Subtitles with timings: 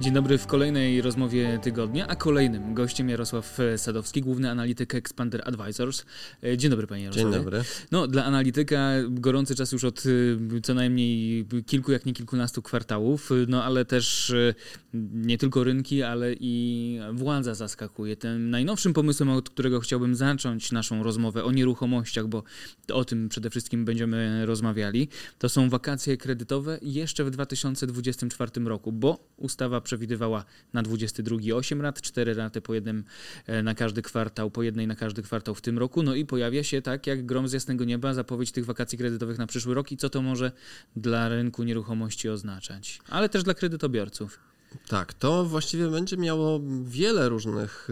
[0.00, 6.04] Dzień dobry w kolejnej rozmowie tygodnia, a kolejnym gościem Jarosław Sadowski, główny analityk Expander Advisors.
[6.56, 7.32] Dzień dobry panie Jarosławie.
[7.32, 7.62] Dzień dobry.
[7.90, 13.30] No, dla analityka gorący czas już od y, co najmniej kilku, jak nie kilkunastu kwartałów,
[13.48, 14.54] no ale też y,
[15.14, 18.16] nie tylko rynki, ale i władza zaskakuje.
[18.16, 22.42] Tym najnowszym pomysłem, od którego chciałbym zacząć naszą rozmowę o nieruchomościach, bo
[22.92, 29.28] o tym przede wszystkim będziemy rozmawiali, to są wakacje kredytowe jeszcze w 2024 roku, bo
[29.36, 33.04] ustawa przewidywała na 22 8 rat, 4 raty po jednym
[33.46, 36.02] e, na każdy kwartał, po jednej na każdy kwartał w tym roku.
[36.02, 39.46] No i pojawia się tak jak grom z jasnego nieba zapowiedź tych wakacji kredytowych na
[39.46, 40.52] przyszły rok i co to może
[40.96, 44.38] dla rynku nieruchomości oznaczać, ale też dla kredytobiorców.
[44.88, 47.88] Tak, to właściwie będzie miało wiele różnych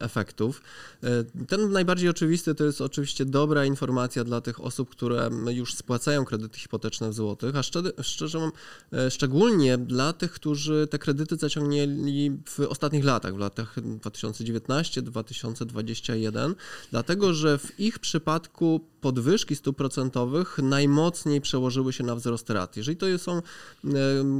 [0.00, 0.62] efektów.
[1.02, 6.24] E, ten najbardziej oczywisty to jest oczywiście dobra informacja dla tych osób, które już spłacają
[6.24, 8.50] kredyty hipoteczne w złotych, a szczerze, szczerze
[8.92, 16.54] e, szczególnie dla tych, którzy te kredyty zaciągnęli w ostatnich latach, w latach 2019-2021,
[16.90, 22.76] dlatego że w ich przypadku podwyżki stóp procentowych najmocniej przełożyły się na wzrost rat.
[22.76, 23.42] Jeżeli to są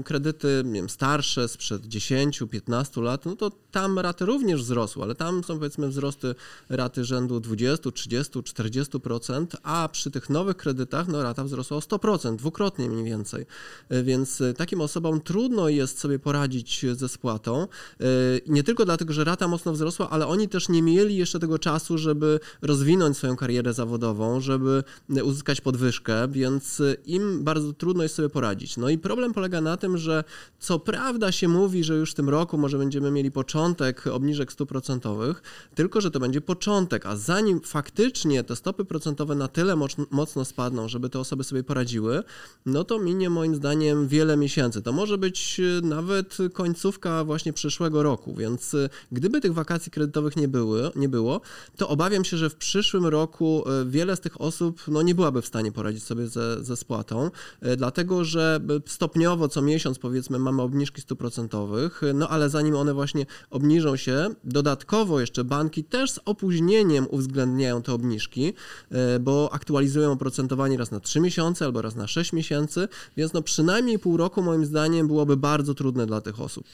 [0.04, 5.14] kredyty nie wiem, starsze, sprzed sprzed 10-15 lat, no to tam raty również wzrosły, ale
[5.14, 6.34] tam są powiedzmy wzrosty
[6.68, 12.36] raty rzędu 20, 30, 40%, a przy tych nowych kredytach no rata wzrosła o 100%,
[12.36, 13.46] dwukrotnie mniej więcej.
[13.88, 17.62] E, więc e, takim osobom trudno jest sobie poradzić ze spłatą.
[17.62, 18.06] E,
[18.46, 21.98] nie tylko dlatego, że rata mocno wzrosła, ale oni też nie mieli jeszcze tego czasu,
[21.98, 24.84] żeby rozwinąć swoją karierę zawodową, żeby
[25.24, 28.76] uzyskać podwyżkę, więc im bardzo trudno jest sobie poradzić.
[28.76, 30.24] No i problem polega na tym, że
[30.58, 34.52] co prawda się mówi, mówi, że już w tym roku może będziemy mieli początek obniżek
[34.52, 35.42] stóp procentowych,
[35.74, 39.76] tylko że to będzie początek, a zanim faktycznie te stopy procentowe na tyle
[40.10, 42.22] mocno spadną, żeby te osoby sobie poradziły,
[42.66, 44.82] no to minie moim zdaniem wiele miesięcy.
[44.82, 50.36] To może być e, nawet końcówka właśnie przyszłego roku, więc e, gdyby tych wakacji kredytowych
[50.36, 51.40] nie, były, nie było,
[51.76, 55.42] to obawiam się, że w przyszłym roku e, wiele z tych osób no, nie byłaby
[55.42, 57.30] w stanie poradzić sobie ze, ze spłatą,
[57.76, 61.18] dlatego że stopniowo co miesiąc powiedzmy mamy obniżki stóp
[61.54, 67.82] procentowych, no ale zanim one właśnie obniżą się, dodatkowo jeszcze banki też z opóźnieniem uwzględniają
[67.82, 68.52] te obniżki,
[68.90, 73.42] e, bo aktualizują oprocentowanie raz na 3 miesiące albo raz na 6 miesięcy, więc no
[73.42, 76.64] przynajmniej pół roku moim zdaniem byłoby bardzo trudne dla tych osób.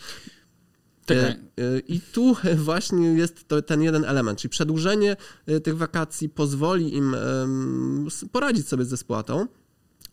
[1.11, 1.37] E, e,
[1.89, 2.37] I tu
[2.69, 5.17] właśnie jest to, ten jeden element, czyli przedłużenie
[5.65, 7.17] tych wakacji pozwoli im
[8.33, 9.47] poradzić sobie ze spłatą.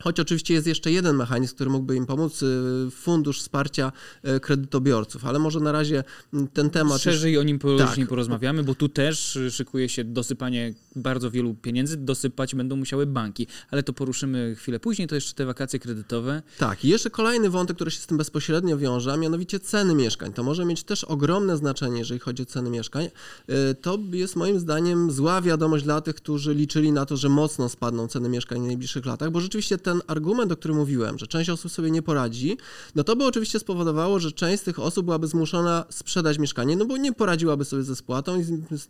[0.04, 3.92] Choć oczywiście jest jeszcze jeden mechanizm, który mógłby im pomóc, y, fundusz wsparcia
[4.36, 6.04] y, kredytobiorców, ale może na razie
[6.34, 7.02] mm, ten temat.
[7.02, 7.42] Szerzej już...
[7.42, 8.10] o nim później tak.
[8.10, 13.84] porozmawiamy, bo tu też szykuje się dosypanie bardzo wielu pieniędzy, dosypać będą musiały banki, ale
[13.84, 16.42] to poruszymy chwilę później, to jeszcze te wakacje kredytowe.
[16.58, 20.34] Tak, i jeszcze kolejny wątek, który się z tym bezpośrednio wiąże, a mianowicie ceny mieszkań.
[20.34, 23.06] To może mieć też ogromne znaczenie, jeżeli chodzi o ceny mieszkań.
[23.50, 27.70] Y, to jest moim zdaniem zła wiadomość dla tych, którzy liczyli na to, że mocno
[27.70, 31.50] spadną ceny mieszkań w najbliższych latach, bo rzeczywiście ten argument, o którym mówiłem, że część
[31.50, 32.58] osób sobie nie poradzi,
[32.96, 36.86] no to by oczywiście spowodowało, że część z tych osób byłaby zmuszona sprzedać mieszkanie, no
[36.86, 38.44] bo nie poradziłaby sobie ze spłatą i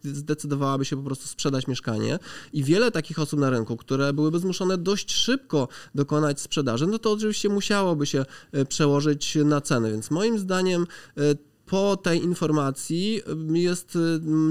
[0.03, 2.19] zdecydowałaby się po prostu sprzedać mieszkanie.
[2.53, 7.11] I wiele takich osób na rynku, które byłyby zmuszone dość szybko dokonać sprzedaży, no to
[7.11, 9.91] oczywiście musiałoby się e, przełożyć na ceny.
[9.91, 10.87] Więc moim zdaniem
[11.17, 11.21] e,
[11.67, 13.21] po tej informacji
[13.53, 13.99] jest y,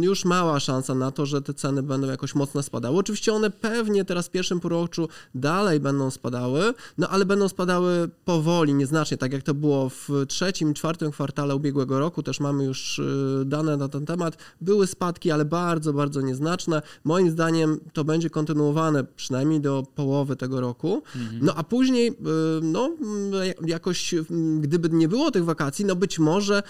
[0.00, 2.98] już mała szansa na to, że te ceny będą jakoś mocno spadały.
[2.98, 8.74] Oczywiście one pewnie teraz w pierwszym półroczu dalej będą spadały, no ale będą spadały powoli,
[8.74, 13.42] nieznacznie, tak jak to było w trzecim, czwartym kwartale ubiegłego roku, też mamy już y,
[13.44, 14.36] dane na ten temat.
[14.60, 16.82] Były spadki, ale bardzo, bardzo nieznaczne.
[17.04, 21.02] Moim zdaniem to będzie kontynuowane przynajmniej do połowy tego roku.
[21.16, 21.38] Mhm.
[21.42, 22.14] No a później, y,
[22.62, 22.90] no
[23.66, 24.14] jakoś,
[24.60, 26.62] gdyby nie było tych wakacji, no być może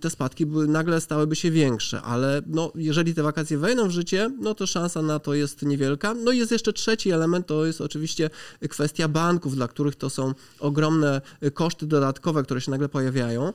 [0.00, 4.30] te spadki były, nagle stałyby się większe, ale no, jeżeli te wakacje wejdą w życie,
[4.40, 6.14] no to szansa na to jest niewielka.
[6.14, 8.30] No i jest jeszcze trzeci element, to jest oczywiście
[8.70, 11.20] kwestia banków, dla których to są ogromne
[11.54, 13.52] koszty dodatkowe, które się nagle pojawiają.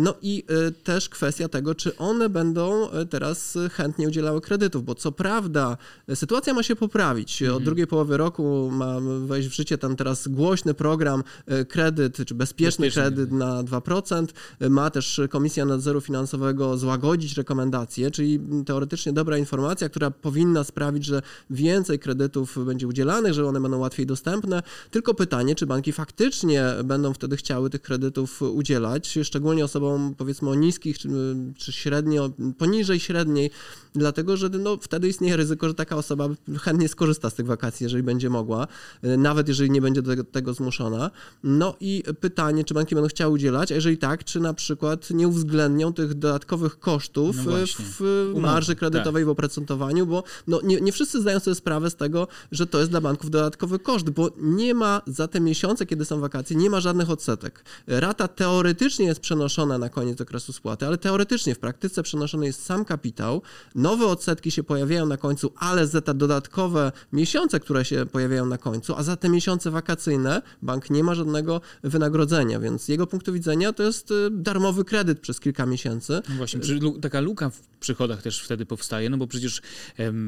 [0.00, 5.12] No i e, też kwestia tego, czy one będą teraz chętnie udzielały kredytów, bo co
[5.12, 5.76] prawda
[6.14, 7.42] sytuacja ma się poprawić.
[7.42, 7.64] Od mhm.
[7.64, 11.24] drugiej połowy roku ma wejść w życie ten teraz głośny program
[11.68, 14.26] kredyt, czy bezpieczny, bezpieczny kredyt na 2%.
[14.70, 21.22] Ma też Komisja Nadzoru Finansowego złagodzić rekomendacje, czyli teoretycznie dobra informacja, która powinna sprawić, że
[21.50, 24.62] więcej kredytów będzie udzielanych, że one będą łatwiej dostępne.
[24.90, 30.54] Tylko pytanie, czy banki faktycznie będą wtedy chciały tych kredytów udzielać, szczególnie osobom powiedzmy o
[30.54, 31.08] niskich czy,
[31.56, 33.50] czy średnio, poniżej średniej,
[33.94, 36.28] dlatego że no, wtedy istnieje ryzyko, że taka osoba
[36.60, 38.66] chętnie skorzysta z tych wakacji, jeżeli będzie mogła,
[39.02, 41.10] nawet jeżeli nie będzie do tego, tego zmuszona.
[41.42, 45.28] No i pytanie, czy banki będą chciały udzielać, a jeżeli tak, czy na przykład nie
[45.28, 49.26] uwzględnią tych dodatkowych kosztów no w marży kredytowej, tak.
[49.26, 52.90] w oprocentowaniu, bo no, nie, nie wszyscy zdają sobie sprawę z tego, że to jest
[52.90, 56.80] dla banków dodatkowy koszt, bo nie ma za te miesiące, kiedy są wakacje, nie ma
[56.80, 57.64] żadnych odsetek.
[57.86, 62.84] Rata teoretycznie jest przenoszona na koniec okresu spłaty, ale teoretycznie w praktyce przenoszony jest sam
[62.84, 63.42] kapitał,
[63.74, 68.58] nowe odsetki się pojawiają na końcu, ale za te dodatkowe miesiące, które się pojawiają na
[68.58, 73.72] końcu, a za te miesiące wakacyjne bank nie ma żadnego wynagrodzenia, więc jego punktu widzenia
[73.72, 76.20] to jest y, darmowy kredyt przez kilka miesięcy.
[76.28, 76.60] No właśnie,
[77.00, 79.62] taka luka w przychodach też wtedy powstaje, no bo przecież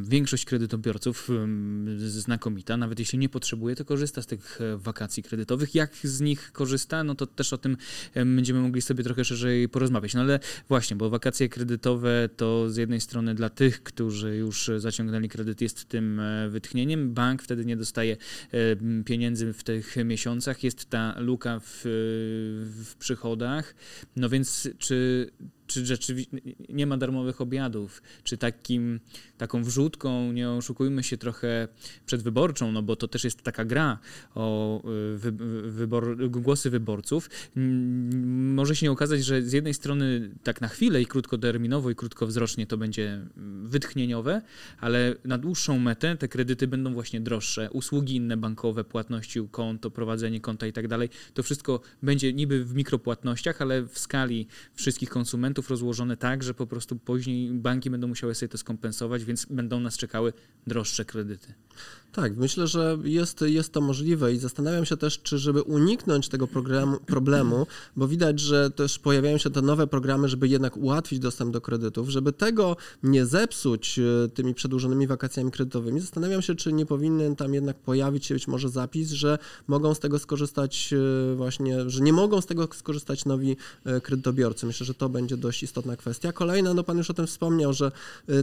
[0.02, 1.28] większość kredytobiorców
[1.98, 5.74] znakomita, nawet jeśli nie potrzebuje, to korzysta z tych e, wakacji kredytowych.
[5.74, 7.76] Jak z nich korzysta, no to też o tym
[8.14, 10.14] będziemy mogli sobie trochę szerzej porozmawiać.
[10.14, 15.28] No ale właśnie, bo wakacje kredytowe to z jednej strony dla tych, którzy już zaciągnęli
[15.28, 18.16] kredyt jest tym e, wytchnieniem, bank wtedy nie dostaje
[19.04, 21.80] pieniędzy w tych miesiącach, jest ta luka w,
[22.84, 23.74] w przychodach,
[24.16, 25.30] no więc czy
[25.70, 26.38] czy rzeczywiście
[26.68, 29.00] nie ma darmowych obiadów, czy takim,
[29.38, 31.68] taką wrzutką, nie oszukujmy się trochę
[32.06, 33.98] przedwyborczą, no bo to też jest taka gra
[34.34, 34.78] o
[35.14, 35.32] y, wy,
[35.70, 37.30] wybor, głosy wyborców.
[38.54, 42.76] Może się okazać, że z jednej strony tak na chwilę i krótkoterminowo i krótkowzrocznie to
[42.76, 43.26] będzie
[43.64, 44.42] wytchnieniowe,
[44.80, 50.40] ale na dłuższą metę te kredyty będą właśnie droższe, usługi inne bankowe, płatności konto, prowadzenie
[50.40, 55.59] konta i tak dalej, to wszystko będzie niby w mikropłatnościach, ale w skali wszystkich konsumentów
[55.68, 59.96] rozłożone tak, że po prostu później banki będą musiały sobie to skompensować, więc będą nas
[59.96, 60.32] czekały
[60.66, 61.54] droższe kredyty.
[62.12, 66.46] Tak, myślę, że jest, jest to możliwe i zastanawiam się też, czy żeby uniknąć tego
[66.46, 67.66] programu, problemu,
[67.96, 72.08] bo widać, że też pojawiają się te nowe programy, żeby jednak ułatwić dostęp do kredytów,
[72.08, 77.54] żeby tego nie zepsuć e, tymi przedłużonymi wakacjami kredytowymi, zastanawiam się, czy nie powinien tam
[77.54, 80.94] jednak pojawić się być może zapis, że mogą z tego skorzystać
[81.32, 84.66] e, właśnie, że nie mogą z tego skorzystać nowi e, kredytobiorcy.
[84.66, 86.32] Myślę, że to będzie dość istotna kwestia.
[86.32, 87.92] Kolejna, no pan już o tym wspomniał, że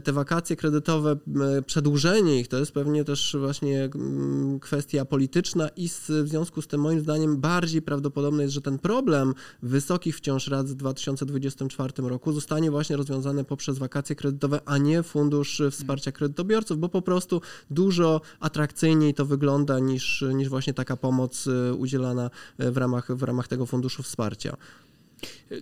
[0.03, 1.17] te wakacje kredytowe,
[1.65, 6.67] przedłużenie ich to jest pewnie też właśnie właśnie mm, kwestia polityczna i w związku z
[6.67, 9.33] tym moim zdaniem bardziej prawdopodobne jest, że ten problem
[9.63, 15.61] wysokich wciąż rat w 2024 roku zostanie właśnie rozwiązany poprzez wakacje kredytowe, a nie fundusz
[15.71, 21.73] wsparcia kredytobiorców, bo po prostu dużo atrakcyjniej to wygląda niż, niż właśnie taka pomoc y,
[21.73, 24.57] udzielana w ramach, w ramach tego funduszu wsparcia.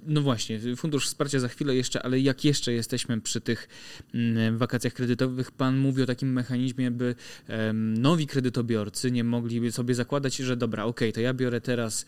[0.05, 3.67] No właśnie, fundusz wsparcia za chwilę jeszcze, ale jak jeszcze jesteśmy przy tych
[4.13, 7.15] mm, wakacjach kredytowych, pan mówi o takim mechanizmie, by
[7.83, 12.05] nowi kredytobiorcy nie mogli sobie zakładać, że dobra, ok, to ja biorę teraz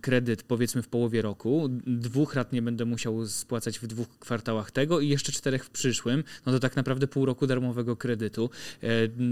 [0.00, 5.00] kredyt powiedzmy w połowie roku, dwóch rat nie będę musiał spłacać w dwóch kwartałach tego
[5.00, 8.50] i jeszcze czterech w przyszłym, no to tak naprawdę pół roku darmowego kredytu.
[8.82, 8.88] E,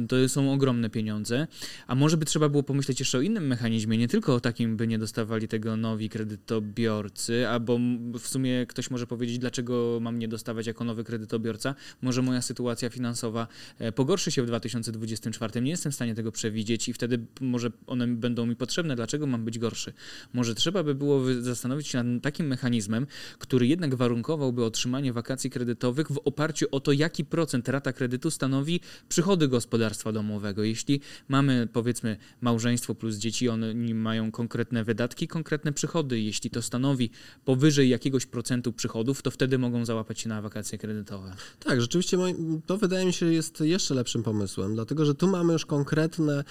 [0.09, 1.47] to są ogromne pieniądze.
[1.87, 4.87] A może by trzeba było pomyśleć jeszcze o innym mechanizmie, nie tylko o takim, by
[4.87, 7.79] nie dostawali tego nowi kredytobiorcy, kredytobiorcy, albo
[8.19, 11.75] w sumie ktoś może powiedzieć, dlaczego mam nie dostawać jako nowy kredytobiorca.
[12.03, 13.49] Może moja sytuacja finansowa
[13.79, 15.61] e, pogorszy się w 2024.
[15.61, 18.97] Nie jestem w stanie tego przewidzieć i wtedy może one będą mi potrzebne.
[18.97, 19.93] Dlaczego mam być gorszy?
[20.33, 23.07] Może trzeba by było zastanowić się nad takim mechanizmem,
[23.39, 28.81] który jednak warunkowałby otrzymanie wakacji kredytowych w oparciu o to, jaki procent rata kredytu stanowi
[29.09, 30.65] przychody gospodarstwa domowego.
[30.65, 36.21] Jeśli mamy powiedzmy małżeństwo plus dzieci, oni mają konkretne wydatki, konkretne przychody.
[36.21, 36.94] Jeśli to stanowi
[37.45, 41.33] powyżej jakiegoś procentu przychodów, to wtedy mogą załapać się na wakacje kredytowe.
[41.61, 42.19] Tak, rzeczywiście
[42.67, 46.45] to wydaje mi się jest jeszcze lepszym pomysłem, dlatego że tu mamy już konkretne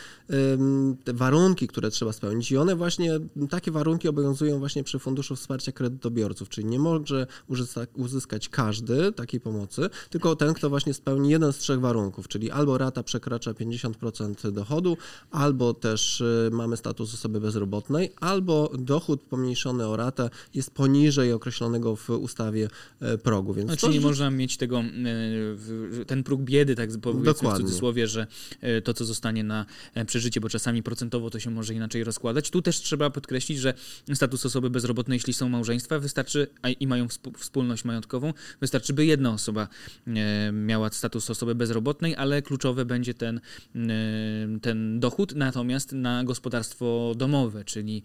[1.13, 3.19] warunki, które trzeba spełnić i one właśnie,
[3.49, 7.27] takie warunki obowiązują właśnie przy Funduszu Wsparcia Kredytobiorców, czyli nie może
[7.95, 12.77] uzyskać każdy takiej pomocy, tylko ten, kto właśnie spełni jeden z trzech warunków, czyli albo
[12.77, 14.97] rata przekracza 50% dochodu,
[15.31, 21.95] albo też y, mamy status osoby bezrobotnej, albo dochód pomniejszony o ratę jest poniżej określonego
[21.95, 23.53] w ustawie e, progu.
[23.53, 24.07] Więc znaczy to, nie że...
[24.07, 28.27] można mieć tego, e, ten próg biedy, tak powiedzmy w cudzysłowie, że
[28.61, 29.65] e, to, co zostanie na
[30.07, 32.49] przeżycie, bo czasami procentowo to się może inaczej rozkładać.
[32.49, 33.73] Tu też trzeba podkreślić, że
[34.13, 36.47] status osoby bezrobotnej, jeśli są małżeństwa, wystarczy
[36.79, 39.67] i mają wspólność majątkową, wystarczy, by jedna osoba
[40.53, 43.39] miała status osoby bezrobotnej, ale kluczowy będzie ten,
[44.61, 48.03] ten dochód, natomiast na gospodarstwo domowe, czyli,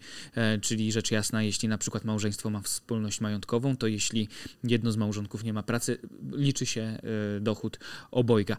[0.61, 4.27] czyli rzecz jasna, jeśli na przykład małżeństwo małżeństwo ma wspólność majątkową, to jeśli
[4.63, 5.97] jedno z małżonków nie ma pracy,
[6.31, 6.99] liczy się
[7.41, 7.79] dochód
[8.11, 8.57] obojga.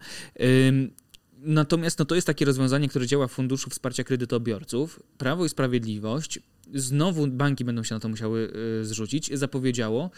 [1.43, 5.01] Natomiast no, to jest takie rozwiązanie, które działa w Funduszu Wsparcia Kredytobiorców.
[5.19, 6.41] Prawo i Sprawiedliwość,
[6.75, 10.11] znowu banki będą się na to musiały y, zrzucić, zapowiedziało,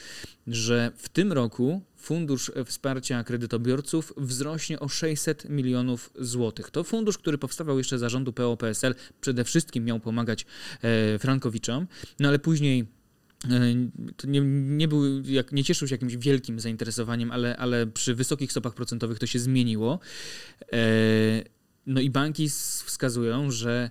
[0.47, 6.71] że w tym roku Fundusz Wsparcia Kredytobiorców wzrośnie o 600 milionów złotych.
[6.71, 10.47] To fundusz, który powstawał jeszcze za rządu PO-PSL, przede wszystkim miał pomagać
[10.83, 11.87] e, Frankowiczom,
[12.21, 12.87] no ale później
[14.25, 18.75] nie, nie, był, jak, nie cieszył się jakimś wielkim zainteresowaniem, ale, ale przy wysokich stopach
[18.75, 20.01] procentowych to się zmieniło.
[20.73, 20.79] E,
[21.87, 22.49] no i banki
[22.85, 23.91] wskazują, że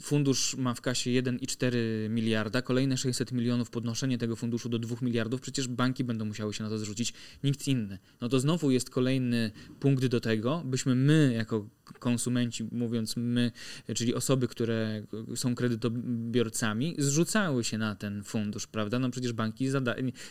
[0.00, 1.76] fundusz ma w kasie 1,4
[2.10, 6.64] miliarda, kolejne 600 milionów podnoszenie tego funduszu do 2 miliardów, przecież banki będą musiały się
[6.64, 7.12] na to zrzucić,
[7.44, 7.98] nikt inny.
[8.20, 13.52] No to znowu jest kolejny punkt do tego, byśmy my jako konsumenci, mówiąc my,
[13.94, 15.02] czyli osoby, które
[15.34, 18.98] są kredytobiorcami, zrzucały się na ten fundusz, prawda?
[18.98, 19.68] No przecież banki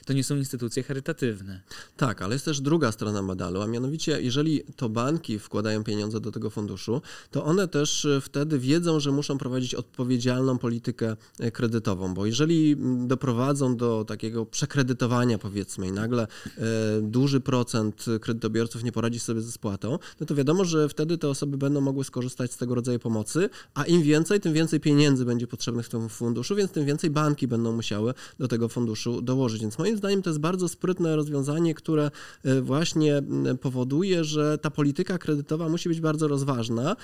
[0.05, 1.61] to nie są instytucje charytatywne.
[1.97, 6.31] Tak, ale jest też druga strona medalu, a mianowicie, jeżeli to banki wkładają pieniądze do
[6.31, 8.21] tego funduszu, to one też e,
[8.59, 12.75] wiedzą, że muszą prowadzić odpowiedzialną politykę e, kredytową, bo jeżeli
[13.07, 16.23] doprowadzą do takiego przekredytowania, powiedzmy, i nagle
[16.57, 16.61] e,
[17.01, 21.57] duży procent kredytobiorców nie poradzi sobie ze spłatą, no to wiadomo, że wtedy te osoby
[21.57, 25.85] będą mogły skorzystać z tego rodzaju pomocy, a im więcej, tym więcej pieniędzy będzie potrzebnych
[25.85, 29.61] w tym funduszu, więc tym więcej banki będą musiały do tego funduszu dołożyć.
[29.61, 32.11] Więc moim zdaniem to jest bardzo sprytne rozwiązanie, które
[32.43, 33.21] e, właśnie
[33.61, 36.95] powoduje, że ta polityka kredytowa musi być bardzo rozważna,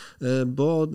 [0.47, 0.87] bo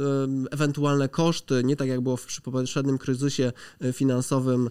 [0.51, 3.53] ewentualne koszty, nie tak jak było przy poprzednim kryzysie
[3.93, 4.71] finansowym,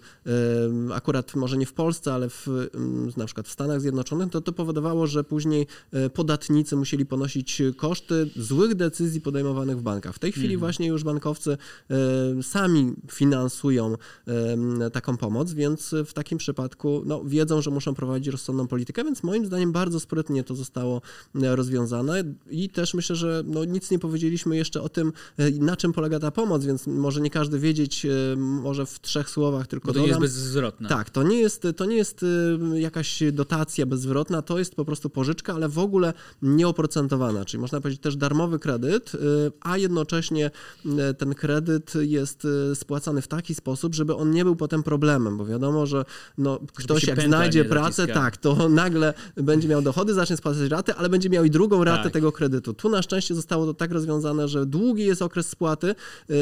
[0.93, 2.47] akurat może nie w Polsce, ale w,
[3.17, 5.67] na przykład w Stanach Zjednoczonych, to to powodowało, że później
[6.13, 10.15] podatnicy musieli ponosić koszty złych decyzji podejmowanych w bankach.
[10.15, 10.59] W tej chwili mhm.
[10.59, 11.57] właśnie już bankowcy
[11.89, 13.95] e, sami finansują
[14.27, 19.23] e, taką pomoc, więc w takim przypadku no, wiedzą, że muszą prowadzić rozsądną politykę, więc
[19.23, 21.01] moim zdaniem bardzo sprytnie to zostało
[21.35, 25.13] e, rozwiązane i też myślę, że no, nic nie powiedzieliśmy jeszcze o tym,
[25.69, 28.07] na czym polega ta pomoc, więc może nie każdy wiedzieć,
[28.37, 30.19] może w trzech słowach tylko Bo to dodam.
[30.19, 30.89] nie jest bezzwrotna.
[30.89, 32.25] Tak, to nie jest, to nie jest
[32.73, 38.01] jakaś dotacja bezzwrotna, to jest po prostu pożyczka, ale w ogóle nieoprocentowana, czyli można powiedzieć
[38.01, 39.19] też darmowy kredyt, y,
[39.61, 40.51] a jednocześnie
[41.17, 45.85] ten kredyt jest spłacany w taki sposób, żeby on nie był potem problemem, bo wiadomo,
[45.85, 46.05] że
[46.37, 51.09] no, ktoś jak znajdzie pracę, tak, to nagle będzie miał dochody, zacznie spłacać raty, ale
[51.09, 52.13] będzie miał i drugą ratę tak.
[52.13, 52.73] tego kredytu.
[52.73, 55.95] Tu na szczęście zostało to tak rozwiązane, że długi jest okres spłaty,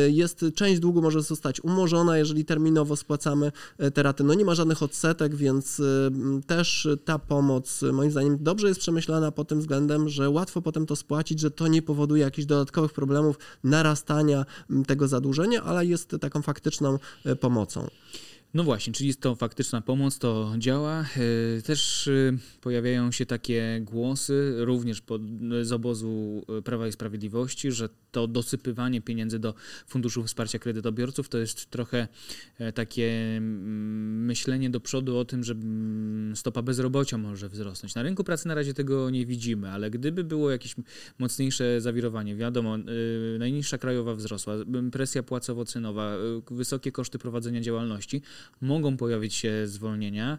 [0.07, 3.51] jest część długu może zostać umorzona, jeżeli terminowo spłacamy
[3.93, 4.23] te raty.
[4.23, 5.81] No nie ma żadnych odsetek, więc
[6.47, 10.95] też ta pomoc moim zdaniem dobrze jest przemyślana pod tym względem, że łatwo potem to
[10.95, 14.45] spłacić, że to nie powoduje jakichś dodatkowych problemów narastania
[14.87, 17.87] tego zadłużenia, ale jest taką faktyczną e, pomocą.
[18.53, 21.05] No właśnie, czyli jest to faktyczna pomoc, to działa.
[21.57, 25.21] E, też e, pojawiają się takie głosy, również pod,
[25.61, 29.53] z obozu Prawa i Sprawiedliwości, że to dosypywanie pieniędzy do
[29.87, 32.07] Funduszu Wsparcia Kredytobiorców to jest trochę
[32.59, 37.95] e, takie mm, myślenie do przodu o tym, że mm, stopa bezrobocia może wzrosnąć.
[37.95, 40.75] Na rynku pracy na razie tego nie widzimy, ale gdyby było jakieś
[41.19, 42.77] mocniejsze zawirowanie, wiadomo,
[43.39, 44.55] najniższa krajowa wzrosła,
[44.91, 46.11] presja płacowo-cenowa,
[46.51, 48.21] wysokie koszty prowadzenia działalności,
[48.61, 50.33] mogą pojawić się zwolnienia.
[50.33, 50.37] E,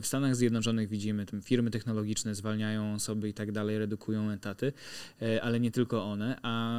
[0.00, 4.72] w Stanach Zjednoczonych widzimy, firmy technologiczne zwalniają osoby i tak dalej, redukują etaty,
[5.22, 6.73] e, ale nie tylko one, a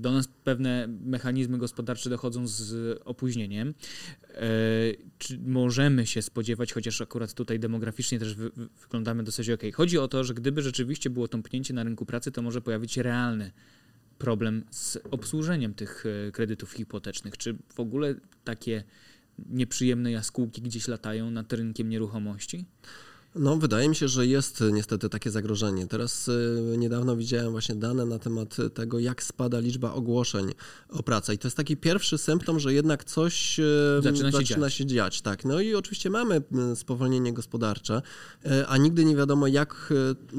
[0.00, 3.74] do nas pewne mechanizmy gospodarcze dochodzą z opóźnieniem.
[4.28, 4.42] E,
[5.18, 8.34] czy możemy się spodziewać, chociaż akurat tutaj demograficznie też
[8.82, 9.62] wyglądamy dosyć ok.
[9.74, 13.02] Chodzi o to, że gdyby rzeczywiście było tąpnięcie na rynku pracy, to może pojawić się
[13.02, 13.52] realny
[14.18, 17.38] problem z obsłużeniem tych kredytów hipotecznych.
[17.38, 18.84] Czy w ogóle takie
[19.48, 22.64] nieprzyjemne jaskółki gdzieś latają nad rynkiem nieruchomości?
[23.34, 25.86] No, wydaje mi się, że jest niestety takie zagrożenie.
[25.86, 30.52] Teraz y, niedawno widziałem właśnie dane na temat tego, jak spada liczba ogłoszeń
[30.88, 31.34] o pracę.
[31.34, 33.62] I to jest taki pierwszy symptom, że jednak coś y,
[34.02, 34.74] zaczyna, się, zaczyna dziać.
[34.74, 35.22] się, dziać.
[35.22, 35.44] Tak.
[35.44, 38.02] No i oczywiście mamy y, spowolnienie gospodarcze,
[38.68, 39.92] a nigdy nie wiadomo, jak,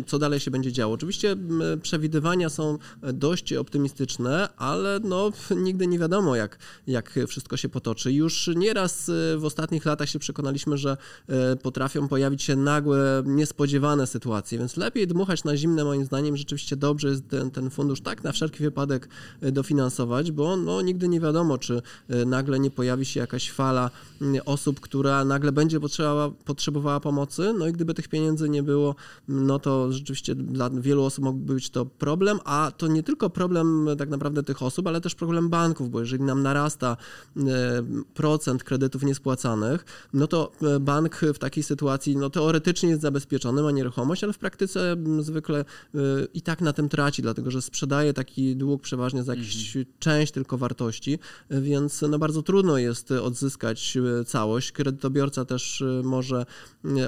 [0.08, 0.94] co dalej się będzie działo.
[0.94, 1.36] Oczywiście
[1.82, 2.78] przewidywania są
[3.14, 6.58] dość optymistyczne, ale no, nigdy nie wiadomo, jak,
[6.88, 8.14] jak wszystko się potoczy.
[8.14, 10.98] Już nieraz w ostatnich latach się przekonaliśmy, że
[11.62, 16.76] potrafią pojawić się nagle nagłe, niespodziewane sytuacje, więc lepiej dmuchać na zimne moim zdaniem, rzeczywiście
[16.76, 19.10] dobrze jest ten, ten fundusz tak na wszelki wypadek
[19.42, 21.82] dofinansować, bo no, nigdy nie wiadomo, czy
[22.26, 23.90] nagle nie pojawi się jakaś fala
[24.46, 28.96] osób, która nagle będzie potrzebowała, potrzebowała pomocy, no i gdyby tych pieniędzy nie było,
[29.28, 33.88] no to rzeczywiście dla wielu osób mógłby być to problem, a to nie tylko problem
[33.98, 36.98] tak naprawdę tych osób, ale też problem banków, bo jeżeli nam narasta
[37.38, 37.42] e,
[38.14, 43.72] procent kredytów niespłacanych, no to e, bank w takiej sytuacji no teoretycznie jest zabezpieczony, ma
[43.72, 45.66] nieruchomość, ale w praktyce zwykle e,
[46.34, 49.86] i tak na tym traci, dlatego że sprzedaje taki dług przeważnie za jakąś mhm.
[50.00, 54.72] część tylko wartości, więc no bardzo trudno jest odzyskać całość.
[54.72, 56.46] Kredytobiorca też może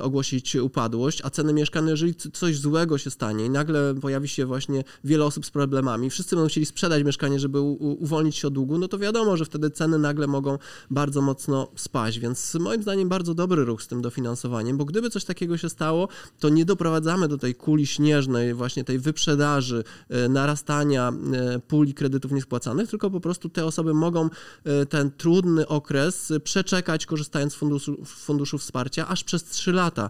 [0.01, 4.83] ogłosić upadłość, a ceny mieszkania, jeżeli coś złego się stanie i nagle pojawi się właśnie
[5.03, 8.87] wiele osób z problemami, wszyscy będą chcieli sprzedać mieszkanie, żeby uwolnić się od długu, no
[8.87, 10.57] to wiadomo, że wtedy ceny nagle mogą
[10.91, 15.25] bardzo mocno spaść, więc moim zdaniem bardzo dobry ruch z tym dofinansowaniem, bo gdyby coś
[15.25, 16.07] takiego się stało,
[16.39, 22.31] to nie doprowadzamy do tej kuli śnieżnej, właśnie tej wyprzedaży, e, narastania e, puli kredytów
[22.31, 24.29] niespłacanych, tylko po prostu te osoby mogą
[24.63, 30.09] e, ten trudny okres przeczekać, korzystając z funduszu, funduszu wsparcia, aż przez 3 lata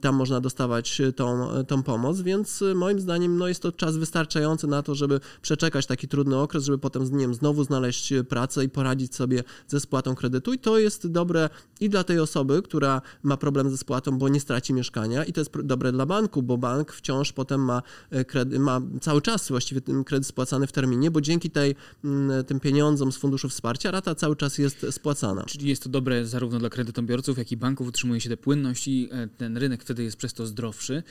[0.00, 4.82] tam można dostawać tą, tą pomoc, więc moim zdaniem no jest to czas wystarczający na
[4.82, 9.14] to, żeby przeczekać taki trudny okres, żeby potem nie wiem, znowu znaleźć pracę i poradzić
[9.14, 10.52] sobie ze spłatą kredytu.
[10.52, 14.40] I to jest dobre i dla tej osoby, która ma problem ze spłatą, bo nie
[14.40, 14.83] straci mieszkania
[15.26, 19.22] i to jest dobre dla banku, bo bank wciąż potem ma, e, kredyt, ma cały
[19.22, 21.74] czas właściwie ten kredyt spłacany w terminie, bo dzięki tej,
[22.04, 25.44] mm, tym pieniądzom z funduszu wsparcia rata cały czas jest spłacana.
[25.44, 29.08] Czyli jest to dobre zarówno dla kredytobiorców, jak i banków, utrzymuje się tę płynność i
[29.12, 31.02] e, ten rynek wtedy jest przez to zdrowszy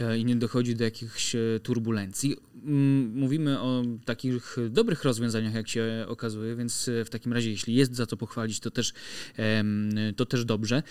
[0.00, 2.36] e, i nie dochodzi do jakichś turbulencji.
[3.14, 8.06] Mówimy o takich dobrych rozwiązaniach, jak się okazuje, więc w takim razie, jeśli jest za
[8.06, 8.92] co pochwalić, to też,
[10.16, 10.82] to też dobrze.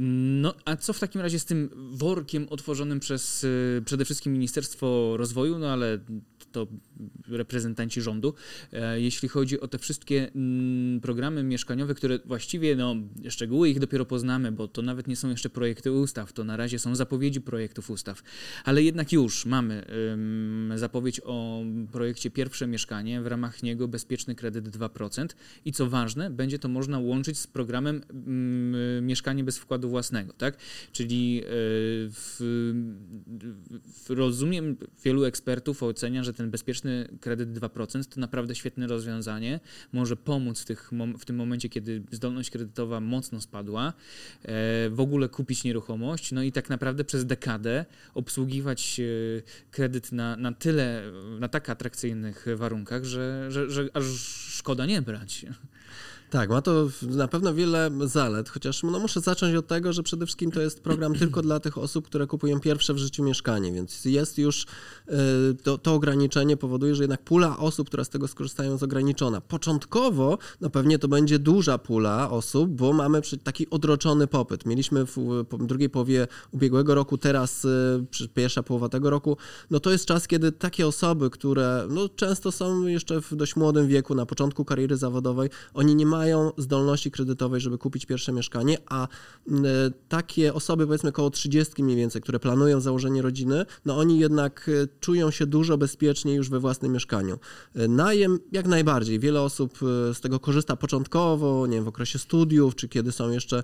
[0.00, 3.44] No, a co w takim razie z tym workiem otworzonym przez
[3.78, 5.98] e, przede wszystkim Ministerstwo Rozwoju, no ale
[6.52, 6.66] to
[7.28, 8.34] reprezentanci rządu,
[8.72, 12.96] e, jeśli chodzi o te wszystkie mm, programy mieszkaniowe, które właściwie, no,
[13.28, 16.78] szczegóły ich dopiero poznamy, bo to nawet nie są jeszcze projekty ustaw, to na razie
[16.78, 18.22] są zapowiedzi projektów ustaw,
[18.64, 19.84] ale jednak już mamy
[20.76, 21.62] zapowiedź o
[21.92, 25.26] projekcie Pierwsze Mieszkanie, w ramach niego bezpieczny kredyt 2%
[25.64, 30.56] i co ważne, będzie to można łączyć z programem mm, Mieszkanie bez wkładu własnego, tak?
[30.92, 31.46] Czyli e,
[32.10, 32.36] w,
[34.04, 39.60] w, rozumiem, wielu ekspertów ocenia, że ten bezpieczny kredyt 2% to naprawdę świetne rozwiązanie.
[39.92, 43.92] Może pomóc w, tych, w tym momencie, kiedy zdolność kredytowa mocno spadła, e,
[44.90, 50.52] w ogóle kupić nieruchomość, no i tak naprawdę przez dekadę obsługiwać e, kredyt na, na
[50.52, 51.02] tyle,
[51.40, 54.04] na tak atrakcyjnych warunkach, że, że, że aż
[54.48, 55.46] szkoda nie brać.
[56.30, 60.26] Tak, ma to na pewno wiele zalet, chociaż no, muszę zacząć od tego, że przede
[60.26, 64.04] wszystkim to jest program tylko dla tych osób, które kupują pierwsze w życiu mieszkanie, więc
[64.04, 65.14] jest już y,
[65.62, 69.40] to, to ograniczenie powoduje, że jednak pula osób, które z tego skorzystają jest ograniczona.
[69.40, 74.66] Początkowo no pewnie to będzie duża pula osób, bo mamy taki odroczony popyt.
[74.66, 79.36] Mieliśmy w drugiej połowie ubiegłego roku, teraz y, pierwsza połowa tego roku,
[79.70, 83.88] no to jest czas, kiedy takie osoby, które no, często są jeszcze w dość młodym
[83.88, 88.78] wieku, na początku kariery zawodowej, oni nie mają mają zdolności kredytowej, żeby kupić pierwsze mieszkanie,
[88.86, 89.08] a
[90.08, 94.88] takie osoby, powiedzmy około 30 mniej więcej, które planują założenie rodziny, no oni jednak e,
[95.00, 97.38] czują się dużo bezpieczniej już we własnym mieszkaniu.
[97.74, 99.18] E, najem jak najbardziej.
[99.18, 103.30] Wiele osób e, z tego korzysta początkowo, nie wiem, w okresie studiów, czy kiedy są
[103.30, 103.62] jeszcze,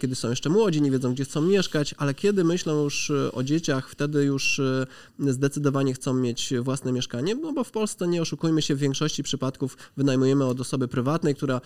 [0.00, 3.90] kiedy są jeszcze młodzi, nie wiedzą, gdzie chcą mieszkać, ale kiedy myślą już o dzieciach,
[3.90, 4.60] wtedy już
[5.18, 9.76] zdecydowanie chcą mieć własne mieszkanie, no bo w Polsce, nie oszukujmy się, w większości przypadków
[9.96, 11.60] wynajmujemy od osoby prywatnej, która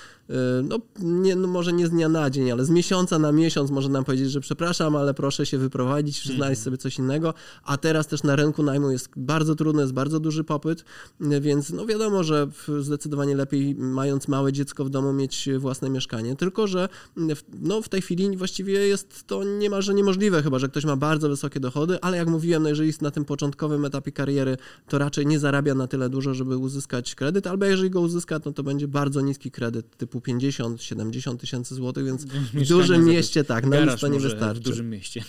[0.63, 3.89] no, nie, no może nie z dnia na dzień, ale z miesiąca na miesiąc może
[3.89, 6.57] nam powiedzieć, że przepraszam, ale proszę się wyprowadzić, znaleźć mhm.
[6.57, 10.45] sobie coś innego, a teraz też na rynku najmu jest bardzo trudno, jest bardzo duży
[10.45, 10.85] popyt,
[11.21, 12.49] y, więc no wiadomo, że
[12.81, 17.89] zdecydowanie lepiej mając małe dziecko w domu mieć własne mieszkanie, tylko że w, no, w
[17.89, 22.17] tej chwili właściwie jest to niemalże niemożliwe, chyba że ktoś ma bardzo wysokie dochody, ale
[22.17, 24.57] jak mówiłem, no jeżeli jest na tym początkowym etapie kariery,
[24.89, 28.53] to raczej nie zarabia na tyle dużo, żeby uzyskać kredyt, albo jeżeli go uzyska, no
[28.53, 33.85] to będzie bardzo niski kredyt typu 50-70 tysięcy złotych, więc w dużym mieście tak, na
[33.85, 34.61] nic to nie wystarczy.
[34.61, 35.25] W dużym mieście.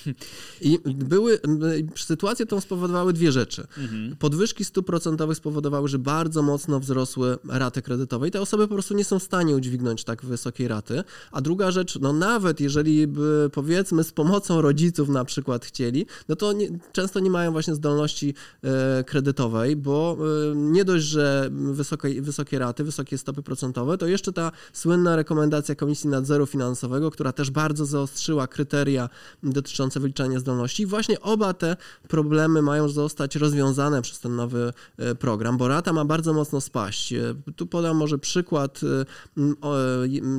[0.61, 1.39] I były,
[1.95, 3.67] sytuację tą spowodowały dwie rzeczy.
[3.77, 4.15] Mhm.
[4.15, 8.93] Podwyżki stóp procentowych spowodowały, że bardzo mocno wzrosły raty kredytowe i te osoby po prostu
[8.93, 11.03] nie są w stanie udźwignąć tak wysokiej raty.
[11.31, 16.35] A druga rzecz, no nawet jeżeli by powiedzmy z pomocą rodziców na przykład chcieli, no
[16.35, 20.17] to nie, często nie mają właśnie zdolności e, kredytowej, bo
[20.51, 24.51] e, nie dość, że wysokie, wysokie raty, wysokie stopy procentowe, to jeszcze ta
[24.81, 29.09] słynna rekomendacja Komisji Nadzoru Finansowego, która też bardzo zaostrzyła kryteria
[29.43, 30.83] dotyczące wyliczania zdolności.
[30.83, 35.93] I właśnie oba te problemy mają zostać rozwiązane przez ten nowy e, program, bo rata
[35.93, 37.13] ma bardzo mocno spaść.
[37.13, 38.81] E, tu podam może przykład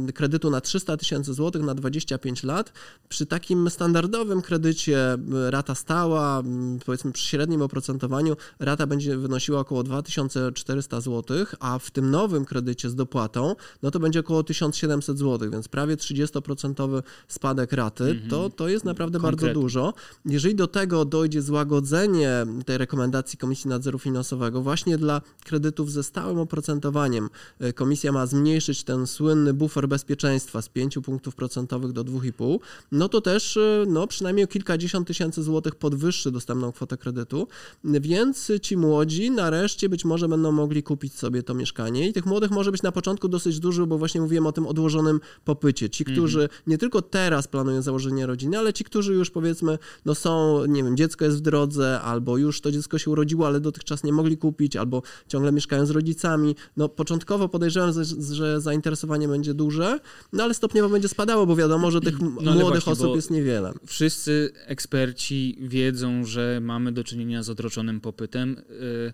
[0.08, 2.72] e, kredytu na 300 tysięcy złotych na 25 lat.
[3.08, 5.18] Przy takim standardowym kredycie
[5.50, 6.42] rata stała,
[6.86, 12.90] powiedzmy przy średnim oprocentowaniu, rata będzie wynosiła około 2400 zł, a w tym nowym kredycie
[12.90, 18.30] z dopłatą, no to będzie około 1700 zł, więc prawie 30% spadek raty, mm -hmm.
[18.30, 19.46] to, to jest naprawdę Konkretnie.
[19.46, 19.94] bardzo dużo.
[20.24, 26.38] Jeżeli do tego dojdzie złagodzenie tej rekomendacji Komisji Nadzoru Finansowego właśnie dla kredytów ze stałym
[26.38, 32.58] oprocentowaniem, e, komisja ma zmniejszyć ten słynny bufor bezpieczeństwa z 5 punktów procentowych do 2,5,
[32.92, 37.48] no to też e, no, przynajmniej o kilkadziesiąt tysięcy złotych podwyższy dostępną kwotę kredytu,
[37.84, 42.50] więc ci młodzi nareszcie być może będą mogli kupić sobie to mieszkanie i tych młodych
[42.50, 45.90] może być na początku dosyć dużo, bo właśnie mówiłem o tym odłożonym popycie.
[45.90, 50.14] Ci, którzy mm nie tylko teraz planują założenie rodziny, ale ci, którzy już powiedzmy, no
[50.14, 54.04] są, nie wiem, dziecko jest w drodze, albo już to dziecko się urodziło, ale dotychczas
[54.04, 56.56] nie mogli kupić, albo ciągle mieszkają z rodzicami.
[56.76, 57.92] No początkowo podejrzewam,
[58.32, 60.00] że zainteresowanie będzie duże,
[60.32, 63.72] no ale stopniowo będzie spadało, bo wiadomo, że tych no, młodych właśnie, osób jest niewiele.
[63.86, 68.56] Wszyscy eksperci wiedzą, że mamy do czynienia z odroczonym popytem.
[68.70, 69.12] Yy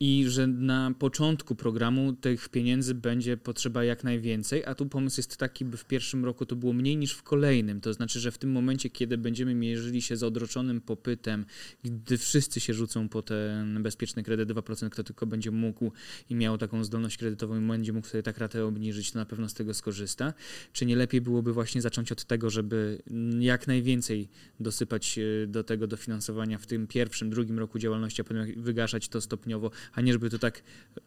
[0.00, 5.36] i że na początku programu tych pieniędzy będzie potrzeba jak najwięcej, a tu pomysł jest
[5.36, 7.80] taki, by w pierwszym roku to było mniej niż w kolejnym.
[7.80, 11.44] To znaczy, że w tym momencie, kiedy będziemy mierzyli się z odroczonym popytem,
[11.84, 15.92] gdy wszyscy się rzucą po ten bezpieczny kredyt 2%, kto tylko będzie mógł
[16.30, 19.48] i miał taką zdolność kredytową i będzie mógł sobie tak ratę obniżyć, to na pewno
[19.48, 20.34] z tego skorzysta.
[20.72, 23.02] Czy nie lepiej byłoby właśnie zacząć od tego, żeby
[23.40, 24.28] jak najwięcej
[24.60, 29.20] dosypać e, do tego dofinansowania w tym pierwszym, drugim roku działalności, a potem wygaszać to
[29.20, 30.62] stopniowo, a nie żeby to tak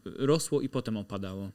[0.06, 1.52] rosło i potem opadało.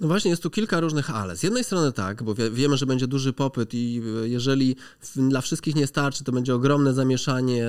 [0.00, 1.36] No właśnie, jest tu kilka różnych ale.
[1.36, 4.76] Z jednej strony tak, bo wie, wiemy, że będzie duży popyt i e, jeżeli
[5.16, 7.66] dla wszystkich nie starczy, to będzie ogromne zamieszanie,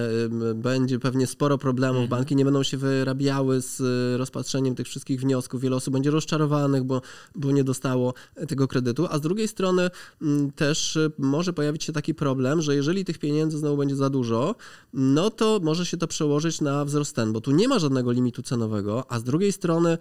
[0.56, 2.10] będzie pewnie sporo problemów, mhm.
[2.10, 6.84] banki nie będą się wyrabiały z e, rozpatrzeniem tych wszystkich wniosków, wiele osób będzie rozczarowanych,
[6.84, 7.02] bo,
[7.36, 8.14] bo nie dostało
[8.48, 9.90] tego kredytu, a z drugiej strony
[10.56, 14.56] też e, może pojawić się taki problem, że jeżeli tych pieniędzy znowu będzie za dużo,
[14.94, 18.42] no to może się to przełożyć na wzrost cen, bo tu nie ma żadnego limitu
[18.44, 19.98] cenowego, a z drugiej strony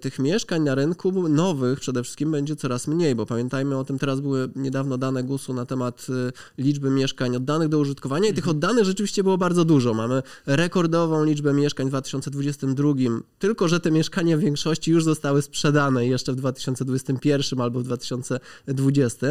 [0.00, 3.98] tych mieszkań na rynku nowych nowych przede wszystkim będzie coraz mniej, bo pamiętajmy o tym,
[3.98, 8.44] teraz były niedawno dane GUS-u na temat y, liczby mieszkań oddanych do użytkowania i tych
[8.44, 8.56] mhm.
[8.56, 9.94] oddanych rzeczywiście było bardzo dużo.
[9.94, 12.92] Mamy rekordową liczbę mieszkań w 2022,
[13.38, 19.26] tylko że te mieszkania w większości już zostały sprzedane jeszcze w 2021 albo w 2020,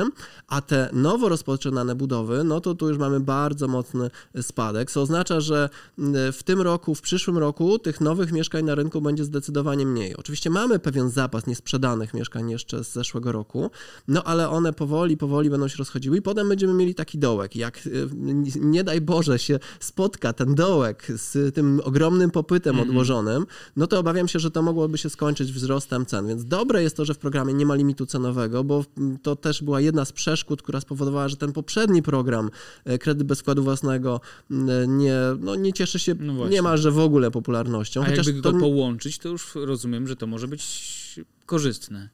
[0.47, 4.09] a te nowo rozpoczynane budowy, no to tu już mamy bardzo mocny
[4.41, 8.75] spadek, co oznacza, że y, w tym roku, w przyszłym roku tych nowych mieszkań na
[8.75, 10.15] rynku będzie zdecydowanie mniej.
[10.15, 13.71] Oczywiście mamy pewien zapas niesprzedanych mieszkań, mieszkań jeszcze z zeszłego roku,
[14.07, 17.55] no ale one powoli, powoli będą się rozchodziły i potem będziemy mieli taki dołek.
[17.55, 18.10] Jak y,
[18.60, 22.89] nie daj Boże się spotka ten dołek z tym ogromnym popytem mm -hmm.
[22.89, 26.27] odłożonym, no to obawiam się, że to mogłoby się skończyć wzrostem cen.
[26.27, 28.86] Więc dobre jest to, że w programie nie ma limitu cenowego, bo
[29.21, 32.49] to też była jedna z przeszkód, która spowodowała, że ten poprzedni program
[32.86, 34.21] e, kredyt bez wkładu własnego
[34.88, 38.01] nie, no, nie cieszy się no niemalże w ogóle popularnością.
[38.01, 38.60] A Chociaż jakby go to...
[38.60, 40.62] połączyć, to już rozumiem, że to może być
[41.45, 42.10] korzystne.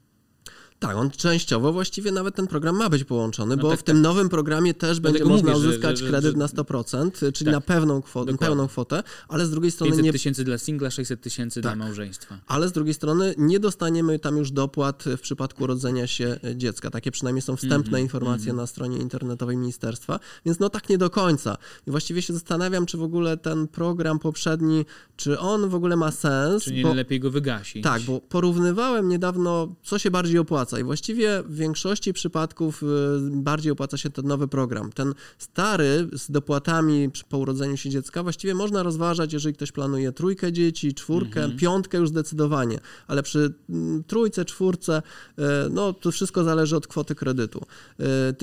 [0.79, 3.95] Tak, on częściowo właściwie nawet ten program ma być połączony, no bo tak, w tym
[3.95, 4.03] tak.
[4.03, 7.61] nowym programie też będzie można mówię, uzyskać że, że, kredyt na 100%, czyli tak, na
[7.61, 10.11] pewną kwotę, pełną kwotę, ale z drugiej strony 500 nie...
[10.11, 11.79] tysięcy dla singla, 600 tysięcy dla tak.
[11.79, 12.37] małżeństwa.
[12.47, 16.89] Ale z drugiej strony nie dostaniemy tam już dopłat w przypadku urodzenia się dziecka.
[16.89, 18.61] Takie przynajmniej są wstępne mm -hmm, informacje mm -hmm.
[18.61, 21.57] na stronie internetowej ministerstwa, więc no tak nie do końca.
[21.87, 24.85] I właściwie się zastanawiam, czy w ogóle ten program poprzedni,
[25.15, 26.63] czy on w ogóle ma sens.
[26.63, 26.93] Czy nie bo...
[26.93, 27.83] lepiej go wygasić.
[27.83, 32.85] Tak, bo porównywałem niedawno, co się bardziej opłaca opłaca i właściwie w większości przypadków y,
[33.31, 34.91] bardziej opłaca się ten nowy program.
[34.91, 40.51] Ten stary z dopłatami po urodzeniu się dziecka właściwie można rozważać, jeżeli ktoś planuje trójkę
[40.51, 41.57] dzieci, czwórkę, mhm.
[41.59, 45.01] piątkę już zdecydowanie, ale przy mm, trójce, czwórce,
[45.39, 47.65] y, no to wszystko zależy od kwoty kredytu.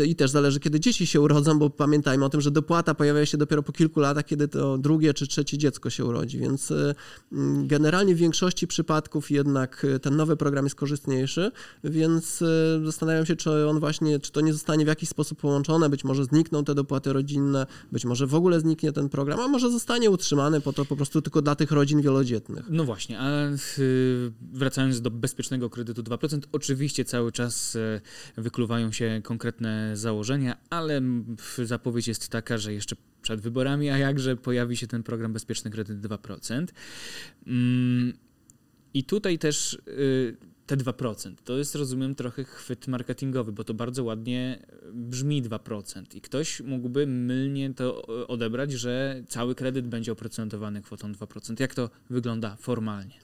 [0.01, 3.27] Y, I też zależy, kiedy dzieci się urodzą, bo pamiętajmy o tym, że dopłata pojawia
[3.27, 6.73] się dopiero po kilku latach, kiedy to drugie czy trzecie dziecko się urodzi, więc
[7.33, 11.51] mm, generalnie w większości przypadków jednak ten nowy program jest korzystniejszy,
[11.85, 12.47] więc więc e,
[12.85, 16.25] zastanawiam się, czy on właśnie, czy to nie zostanie w jakiś sposób połączone, być może
[16.25, 20.61] znikną te dopłaty rodzinne, być może w ogóle zniknie ten program, a może zostanie utrzymany
[20.61, 22.65] po to po prostu tylko dla tych rodzin wielodzietnych.
[22.71, 28.01] No właśnie, a y, wracając do bezpiecznego kredytu 2%, oczywiście cały czas e,
[28.37, 31.03] wykluwają się konkretne założenia, ale
[31.65, 36.01] zapowiedź jest taka, że jeszcze przed wyborami, a jakże pojawi się ten program Bezpieczny Kredyt
[36.01, 36.67] 2%.
[37.47, 38.13] Mm,
[38.95, 41.35] I tutaj też y, te 2%.
[41.45, 46.17] To jest, rozumiem, trochę chwyt marketingowy, bo to bardzo ładnie brzmi 2%.
[46.17, 51.61] I ktoś mógłby mylnie to odebrać, że cały kredyt będzie oprocentowany kwotą 2%.
[51.61, 53.15] Jak to wygląda formalnie?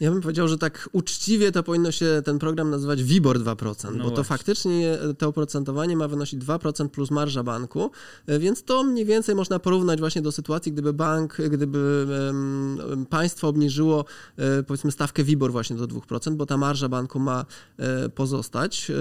[0.00, 3.90] Ja bym powiedział, że tak uczciwie to powinno się ten program nazywać WIBOR 2%, no
[3.90, 4.16] bo właśnie.
[4.16, 7.90] to faktycznie to oprocentowanie ma wynosić 2% plus marża banku,
[8.26, 13.48] e, więc to mniej więcej można porównać właśnie do sytuacji, gdyby bank, gdyby um, państwo
[13.48, 17.44] obniżyło um, powiedzmy stawkę WIBOR właśnie do 2%, bo ta marża banku ma
[17.78, 18.92] um, pozostać,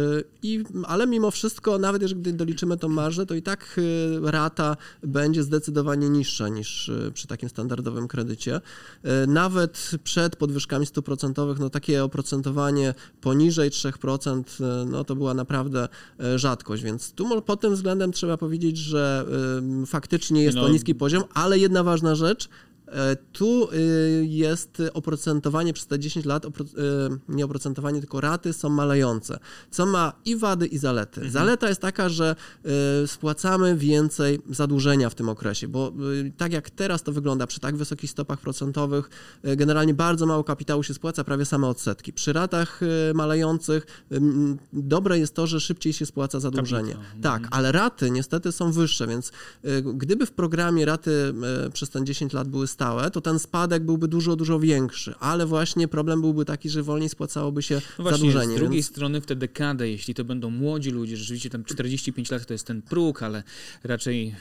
[0.44, 3.80] i, ale mimo wszystko, nawet jeżeli doliczymy tą marżę, to i tak
[4.24, 8.62] rata będzie zdecydowanie niższa niż przy takim standardowym kredycie.
[9.28, 15.88] Nawet przed podwyżkami stopami stuprocentowych, no takie oprocentowanie poniżej 3%, e, no to była naprawdę
[16.20, 19.26] e, rzadkość, więc tu pod tym względem trzeba powiedzieć, że
[19.86, 20.64] faktycznie jest no.
[20.64, 22.75] to niski poziom, ale jedna ważna rzecz, E,
[23.32, 26.50] tu y, jest oprocentowanie przez te 10 lat, y,
[27.30, 29.40] nie oprocentowanie, tylko raty są malejące,
[29.72, 31.22] co ma i wady, i zalety.
[31.22, 31.32] Mhm.
[31.32, 32.36] Zaleta jest taka, że
[33.04, 35.94] y, spłacamy więcej zadłużenia w tym okresie, bo
[36.38, 39.10] tak jak teraz to wygląda przy tak wysokich stopach procentowych,
[39.44, 42.14] generalnie bardzo mało kapitału się spłaca, prawie same odsetki.
[42.14, 42.80] Przy ratach
[43.14, 44.06] malejących
[44.74, 46.94] dobre jest to, że szybciej się spłaca zadłużenie.
[46.94, 47.22] Kapitał.
[47.22, 47.54] Tak, mhm.
[47.54, 49.32] ale raty niestety są wyższe, więc
[49.94, 51.34] gdyby w programie raty
[51.74, 55.88] przez ten 10 lat były stałe, to ten spadek byłby dużo, dużo większy, ale właśnie
[55.88, 58.56] problem byłby taki, że wolniej spłacałoby się no właśnie, zadłużenie.
[58.56, 58.86] Z drugiej więc...
[58.86, 62.68] strony w tę dekadę, jeśli to będą młodzi ludzie, rzeczywiście tam 45 lat to jest
[62.68, 63.44] ten próg, ale
[63.84, 64.36] raczej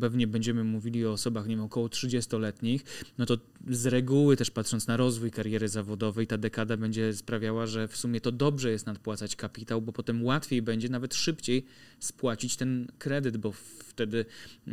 [0.00, 2.84] pewnie będziemy mówili o osobach, nie wiem, około 30-letnich,
[3.18, 3.38] no to
[3.70, 8.20] z reguły też patrząc na rozwój kariery zawodowej, ta dekada będzie sprawiała, że w sumie
[8.20, 11.64] to dobrze jest nadpłacać kapitał, bo potem łatwiej będzie nawet szybciej
[12.00, 14.24] spłacić ten kredyt, bo wtedy,
[14.68, 14.72] e,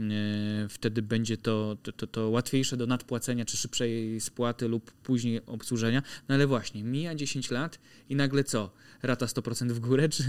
[0.69, 6.03] wtedy będzie to, to, to łatwiejsze do nadpłacenia, czy szybszej spłaty lub później obsłużenia.
[6.29, 8.71] No ale właśnie, mija 10 lat i nagle co?
[9.03, 10.09] Rata 100% w górę?
[10.17, 10.23] Czy,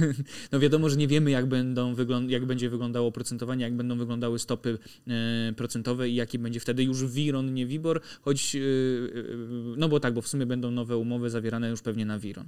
[0.52, 1.94] no wiadomo, że nie wiemy, jak, będą
[2.28, 7.04] jak będzie wyglądało oprocentowanie, jak będą wyglądały stopy e, procentowe i jaki będzie wtedy już
[7.06, 8.60] WIRON, nie WIBOR, choć, e,
[9.76, 12.46] no bo tak, bo w sumie będą nowe umowy zawierane już pewnie na WIRON.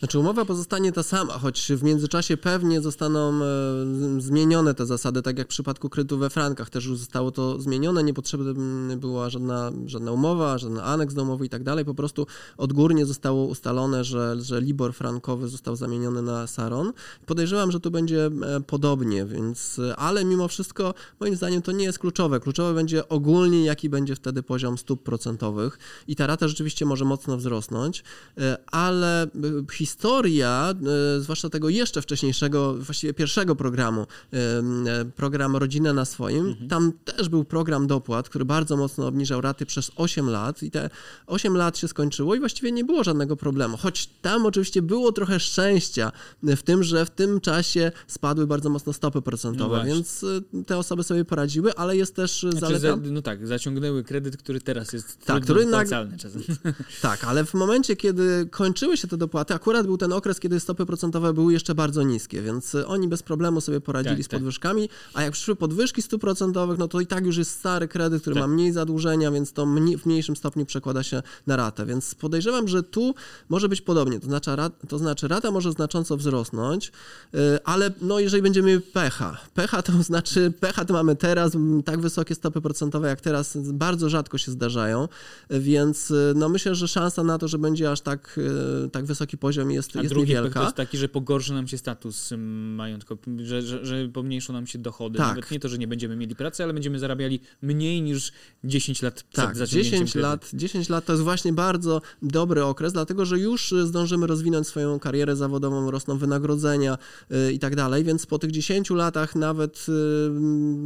[0.00, 5.38] Znaczy umowa pozostanie ta sama, choć w międzyczasie pewnie zostaną e, zmienione te zasady, tak
[5.38, 8.52] jak w przypadku kredytu we frankach też już zostało to zmienione, niepotrzebna
[8.96, 13.44] była żadna, żadna umowa, żaden aneks do umowy i tak dalej, po prostu odgórnie zostało
[13.44, 16.92] ustalone, że, że Libor frankowy został zamieniony na Saron.
[17.26, 21.98] Podejrzewam, że tu będzie e, podobnie, więc, ale mimo wszystko moim zdaniem to nie jest
[21.98, 22.40] kluczowe.
[22.40, 27.36] Kluczowe będzie ogólnie jaki będzie wtedy poziom stóp procentowych i ta rata rzeczywiście może mocno
[27.36, 28.04] wzrosnąć,
[28.38, 29.26] e, ale
[29.72, 30.74] historia historia,
[31.16, 36.68] e, zwłaszcza tego jeszcze wcześniejszego, właściwie pierwszego programu, e, e, program Rodzina na swoim, mhm.
[36.68, 40.90] tam też był program dopłat, który bardzo mocno obniżał raty przez 8 lat i te
[41.26, 43.76] 8 lat się skończyło i właściwie nie było żadnego problemu.
[43.76, 48.92] Choć tam oczywiście było trochę szczęścia w tym, że w tym czasie spadły bardzo mocno
[48.92, 50.24] stopy procentowe, no więc
[50.66, 52.80] te osoby sobie poradziły, ale jest też znaczy, zaleta...
[52.80, 55.84] Za, no tak, zaciągnęły kredyt, który teraz jest tak, który na...
[57.02, 60.60] Tak, ale w momencie, kiedy kończyły się te dopłaty, akurat akurat był ten okres, kiedy
[60.60, 64.40] stopy procentowe były jeszcze bardzo niskie, więc oni bez problemu sobie poradzili tak, z tak.
[64.40, 68.20] podwyżkami, a jak przyszły podwyżki stóp procentowych, no to i tak już jest stary kredyt,
[68.22, 68.42] który tak.
[68.42, 72.68] ma mniej zadłużenia, więc to mniej, w mniejszym stopniu przekłada się na ratę, więc podejrzewam,
[72.68, 73.14] że tu
[73.48, 74.50] może być podobnie, to znaczy,
[74.88, 76.92] to znaczy rata może znacząco wzrosnąć,
[77.34, 81.52] y, ale no jeżeli będziemy mieli pecha, pecha to znaczy, pecha to mamy teraz,
[81.84, 85.08] tak wysokie stopy procentowe jak teraz bardzo rzadko się zdarzają,
[85.50, 88.38] więc y, no myślę, że szansa na to, że będzie aż tak,
[88.86, 90.62] y, tak wysoki poziom jest, A jest drugi niewielka.
[90.62, 92.32] jest taki, że pogorszy nam się status
[92.76, 95.18] majątkowy, że, że, że pomniejszą nam się dochody.
[95.18, 95.28] Tak.
[95.28, 98.32] Nawet nie to, że nie będziemy mieli pracy, ale będziemy zarabiali mniej niż
[98.64, 103.24] 10 lat przed tak, 10 lat, 10 lat to jest właśnie bardzo dobry okres, dlatego
[103.26, 106.98] że już zdążymy rozwinąć swoją karierę zawodową, rosną wynagrodzenia
[107.30, 109.86] yy, i tak dalej, więc po tych 10 latach nawet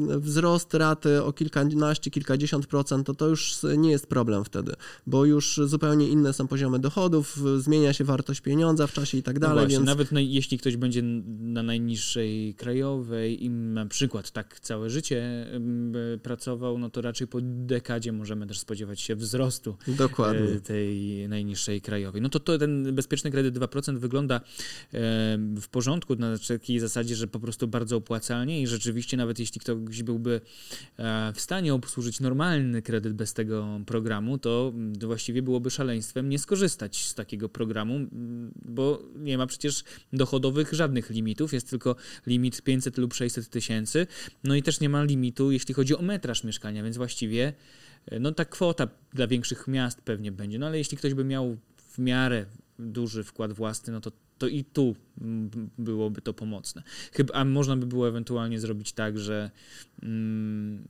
[0.09, 4.75] yy, wzrost raty o kilkanaście, kilkadziesiąt procent, to to już nie jest problem wtedy,
[5.07, 9.35] bo już zupełnie inne są poziomy dochodów, zmienia się wartość pieniądza, w czasie i tak
[9.35, 9.57] no dalej.
[9.57, 9.87] No właśnie, więc...
[9.87, 11.03] Nawet na, jeśli ktoś będzie
[11.41, 15.47] na najniższej krajowej i na przykład tak całe życie
[16.23, 20.49] pracował, no to raczej po dekadzie możemy też spodziewać się wzrostu Dokładnie.
[20.49, 22.23] E, tej najniższej krajowej.
[22.23, 24.41] No to, to ten bezpieczny kredyt 2% wygląda
[25.61, 30.03] w porządku na takiej zasadzie, że po prostu bardzo opłacalnie i rzeczywiście nawet jeśli ktoś
[30.03, 30.41] byłby
[30.97, 37.05] e, w stanie obsłużyć normalny kredyt bez tego programu, to właściwie byłoby szaleństwem nie skorzystać
[37.05, 38.01] z takiego programu,
[38.57, 44.07] bo nie ma przecież dochodowych żadnych limitów, jest tylko limit 500 lub 600 tysięcy,
[44.45, 47.53] no i też nie ma limitu, jeśli chodzi o metraż mieszkania, więc właściwie
[48.21, 51.99] no ta kwota dla większych miast pewnie będzie, no ale jeśli ktoś by miał w
[51.99, 52.47] miarę
[52.79, 54.97] duży wkład własny, no to, to i tu
[55.79, 56.83] byłoby to pomocne.
[57.13, 59.51] Chyba, a można by było ewentualnie zrobić tak, że
[60.03, 60.85] mm,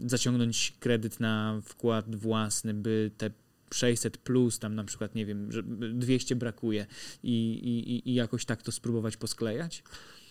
[0.00, 3.30] zaciągnąć kredyt na wkład własny, by te
[3.74, 6.86] 600 plus, tam na przykład, nie wiem, że 200 brakuje
[7.22, 9.82] i, i, i jakoś tak to spróbować posklejać?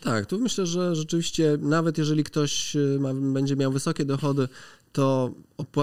[0.02, 4.47] Tak, tu myślę, że rzeczywiście nawet jeżeli ktoś y, ma, będzie miał wysokie dochody,
[4.91, 5.34] to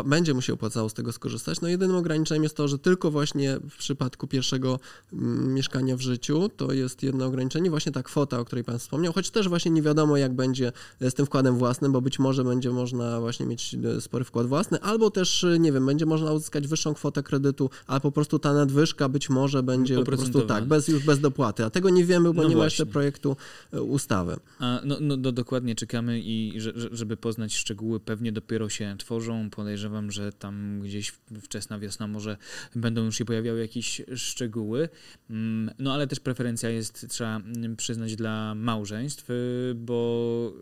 [0.04, 1.60] będzie mu się opłacało z tego skorzystać.
[1.60, 4.80] No jedynym ograniczeniem jest to, że tylko właśnie w przypadku pierwszego
[5.12, 9.12] mm, mieszkania w życiu to jest jedno ograniczenie, właśnie ta kwota, o której Pan wspomniał,
[9.12, 12.70] choć też właśnie nie wiadomo jak będzie z tym wkładem własnym, bo być może będzie
[12.70, 16.66] można właśnie mieć e, spory wkład własny, albo też, e, nie wiem, będzie można uzyskać
[16.66, 20.88] wyższą kwotę kredytu, a po prostu ta nadwyżka być może będzie po prostu tak, bez,
[20.88, 22.58] już bez dopłaty, a tego nie wiemy, bo no nie właśnie.
[22.58, 23.36] ma jeszcze projektu
[23.72, 24.36] e, ustawy.
[24.58, 26.60] A, no, no, no dokładnie czekamy i
[26.92, 32.36] żeby poznać szczegóły pewnie dopiero się tworzą, podejrzewam, że tam gdzieś wczesna wiosna może
[32.74, 34.88] będą już się pojawiały jakieś szczegóły.
[35.30, 37.40] Mm, no ale też preferencja jest, trzeba
[37.76, 40.52] przyznać, dla małżeństw, y, bo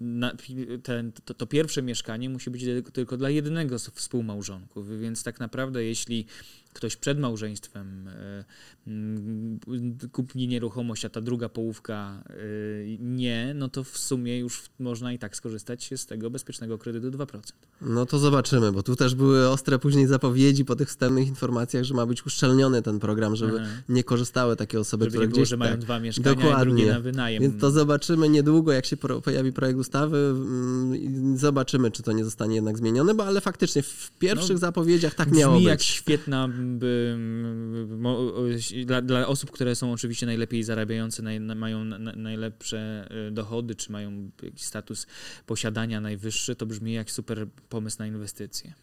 [0.00, 5.40] y, ten, to, to pierwsze mieszkanie musi być tylko dla jednego z współmałżonków, więc tak
[5.40, 6.26] naprawdę jeśli
[6.74, 8.44] ktoś przed małżeństwem e,
[10.12, 12.34] kupi nieruchomość, a ta druga połówka e,
[12.98, 17.38] nie, no to w sumie już można i tak skorzystać z tego bezpiecznego kredytu 2%.
[17.80, 21.94] No to zobaczymy, bo tu też były ostre później zapowiedzi po tych wstępnych informacjach, że
[21.94, 23.70] ma być uszczelniony ten program, żeby Aha.
[23.88, 25.48] nie korzystały takie osoby, żeby które nie było, gdzieś...
[25.48, 26.64] że mają tak, dwa mieszkania dokładnie.
[26.64, 27.42] drugie na wynajem.
[27.42, 32.24] Więc to zobaczymy niedługo, jak się pojawi projekt ustawy mm, i zobaczymy, czy to nie
[32.24, 35.64] zostanie jednak zmienione, bo ale faktycznie w pierwszych no, zapowiedziach tak miało być.
[35.64, 36.48] jak świetna
[38.84, 43.92] dla, dla, osób, które są oczywiście najlepiej zarabiające, naj, mają na, najlepsze e, dochody, czy
[43.92, 45.06] mają jakiś status
[45.46, 48.74] posiadania najwyższy, to brzmi jak super pomysł na inwestycje.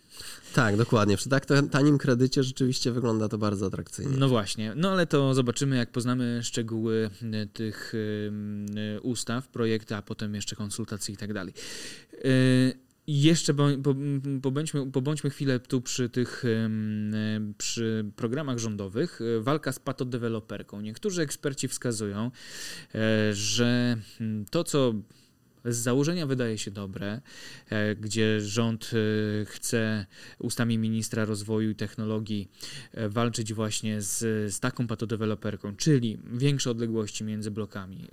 [0.53, 1.17] Tak, dokładnie.
[1.17, 4.17] Przy tak tanim kredycie rzeczywiście wygląda to bardzo atrakcyjnie.
[4.17, 4.73] No właśnie.
[4.75, 7.93] No ale to zobaczymy, jak poznamy szczegóły e, tych
[8.97, 11.53] e, ustaw, projektu, a potem jeszcze konsultacji i tak dalej.
[13.13, 13.53] Jeszcze
[14.41, 16.43] pobądźmy, pobądźmy chwilę tu przy tych
[17.57, 19.19] przy programach rządowych.
[19.39, 20.81] Walka z patodeweloperką.
[20.81, 22.31] Niektórzy eksperci wskazują,
[22.95, 23.97] e, że
[24.51, 24.93] to, co
[25.65, 27.21] z założenia wydaje się dobre,
[27.69, 30.05] e, gdzie rząd e, chce
[30.39, 32.51] ustami ministra rozwoju i technologii
[32.91, 34.19] e, walczyć właśnie z,
[34.53, 38.07] z taką patodeweloperką, czyli większe odległości między blokami,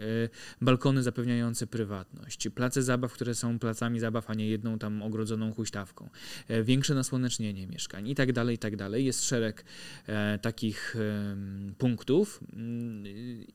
[0.60, 6.10] balkony zapewniające prywatność, place zabaw, które są placami zabaw, a nie jedną tam ogrodzoną huśtawką,
[6.64, 9.04] większe nasłonecznienie mieszkań i tak dalej, i tak dalej.
[9.04, 9.64] Jest szereg
[10.42, 10.96] takich
[11.78, 13.04] punktów mm,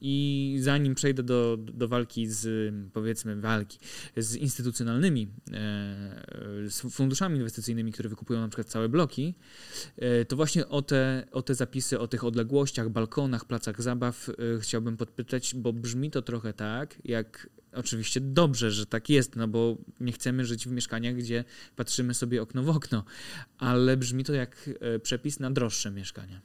[0.01, 3.79] i zanim przejdę do, do walki z, powiedzmy, walki,
[4.17, 5.29] z instytucjonalnymi, e,
[6.69, 9.35] z funduszami inwestycyjnymi, które wykupują na przykład całe bloki,
[9.97, 14.33] e, to właśnie o te, o te zapisy, o tych odległościach, balkonach, placach zabaw e,
[14.59, 19.77] chciałbym podpytać, bo brzmi to trochę tak, jak oczywiście dobrze, że tak jest, no bo
[19.99, 21.43] nie chcemy żyć w mieszkaniach, gdzie
[21.75, 23.03] patrzymy sobie okno w okno,
[23.57, 24.69] ale brzmi to jak
[25.03, 26.41] przepis na droższe mieszkania.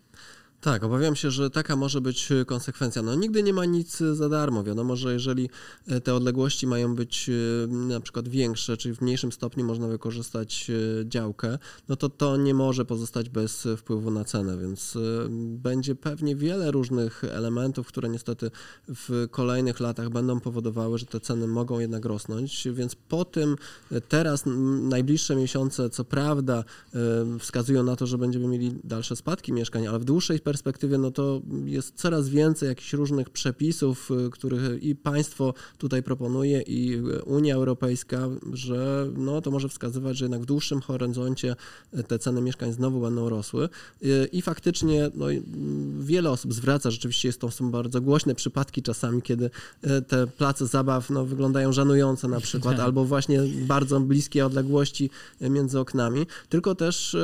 [0.60, 3.02] Tak, obawiam się, że taka może być e, konsekwencja.
[3.02, 4.64] No, nigdy nie ma nic e, za darmo.
[4.64, 5.50] Wiadomo, że jeżeli
[5.88, 7.30] e, te odległości mają być
[7.68, 10.70] na przykład większe, czyli w mniejszym stopniu można wykorzystać
[11.04, 14.98] działkę, no to to nie może pozostać bez wpływu na cenę, więc
[15.30, 18.50] będzie pewnie wiele różnych elementów, które niestety
[18.88, 23.56] w kolejnych latach będą powodowały, że te ceny mogą jednak rosnąć, więc po tym
[24.08, 24.42] teraz
[24.82, 26.64] najbliższe miesiące, co prawda,
[27.38, 31.42] wskazują na to, że będziemy mieli dalsze spadki mieszkań, ale w dłuższej perspektywie, no to
[31.64, 38.28] jest coraz więcej jakichś różnych przepisów, y, których i państwo tutaj proponuje, i Unia Europejska,
[38.52, 41.56] że no to może wskazywać, że jednak w dłuższym horyzoncie
[42.08, 43.68] te ceny mieszkań znowu będą rosły.
[44.02, 45.26] Y, I faktycznie no,
[46.00, 50.66] wiele osób zwraca, rzeczywiście jest to, są bardzo głośne przypadki czasami, kiedy y, te place
[50.66, 52.84] zabaw no, wyglądają żenujące na przykład, tak.
[52.84, 56.26] albo właśnie bardzo bliskie odległości między oknami.
[56.48, 57.16] Tylko też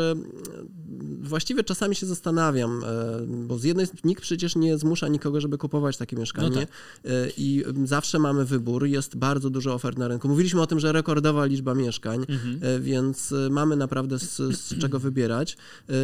[1.20, 2.84] właściwie czasami się zastanawiam,
[3.26, 6.68] bo z jednej strony nikt przecież nie zmusza nikogo, żeby kupować takie mieszkanie no tak.
[7.04, 10.28] E, i zawsze mamy wybór, jest bardzo dużo ofert na rynku.
[10.28, 12.58] Mówiliśmy o tym, że rekordowa liczba mieszkań, mhm.
[12.62, 15.56] E, więc e, mamy naprawdę z, z, czego wybierać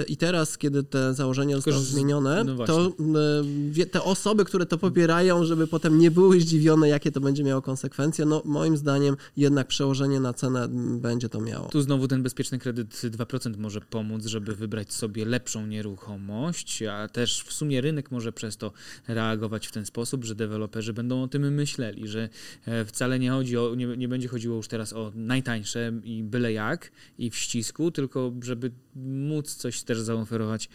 [0.09, 2.93] i teraz, kiedy te założenia zostały zmienione, no to
[3.91, 8.25] te osoby, które to popierają, żeby potem nie były zdziwione, jakie to będzie miało konsekwencje,
[8.25, 10.69] no moim zdaniem jednak przełożenie na cenę
[11.01, 11.69] będzie to miało.
[11.69, 17.43] Tu znowu ten bezpieczny kredyt 2% może pomóc, żeby wybrać sobie lepszą nieruchomość, a też
[17.43, 18.73] w sumie rynek może przez to
[19.09, 22.29] reagować w ten sposób, że deweloperzy będą o tym myśleli, że
[22.67, 26.53] e, wcale nie chodzi o, nie, nie będzie chodziło już teraz o najtańsze i byle
[26.53, 30.69] jak i w ścisku, tylko żeby móc coś też zaoferować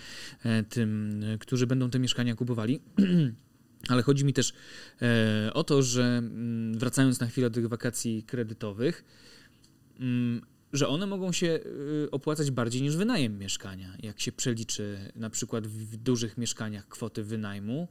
[0.44, 2.82] e, tym, którzy będą te mieszkania kupowali.
[3.90, 4.54] Ale chodzi mi też
[5.02, 9.04] e, o to, że mm, wracając na chwilę do tych wakacji kredytowych,
[10.00, 10.42] mm,
[10.76, 11.60] że one mogą się
[12.06, 13.98] y, opłacać bardziej niż wynajem mieszkania.
[14.04, 17.88] Jak się przeliczy na przykład w dużych mieszkaniach kwoty wynajmu,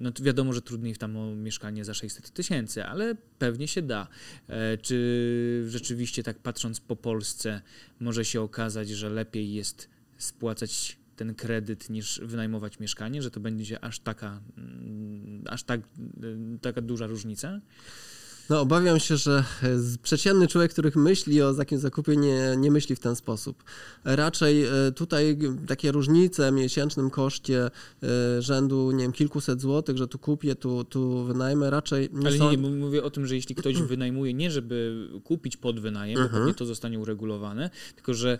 [0.00, 3.82] no to wiadomo, że trudniej w tam o mieszkanie za 600 tysięcy, ale pewnie się
[3.82, 4.08] da.
[4.48, 7.62] E, czy rzeczywiście tak patrząc po Polsce
[8.00, 13.84] może się okazać, że lepiej jest spłacać ten kredyt niż wynajmować mieszkanie, że to będzie
[13.84, 17.60] aż taka, mm, aż tak, y, taka duża różnica?
[18.50, 19.44] No, obawiam się, że
[20.02, 23.64] przeciętny człowiek, który myśli o takim zakupie, nie, nie myśli w ten sposób.
[24.04, 27.70] Raczej e, tutaj takie różnice w miesięcznym koszcie
[28.02, 32.38] e, rzędu, nie wiem, kilkuset złotych, że tu kupię, tu, tu wynajmę, raczej nie Ale
[32.38, 32.50] są...
[32.50, 36.40] nie, mówię o tym, że jeśli ktoś wynajmuje, nie żeby kupić pod wynajem, bo mhm.
[36.40, 38.38] pewnie to zostanie uregulowane, tylko że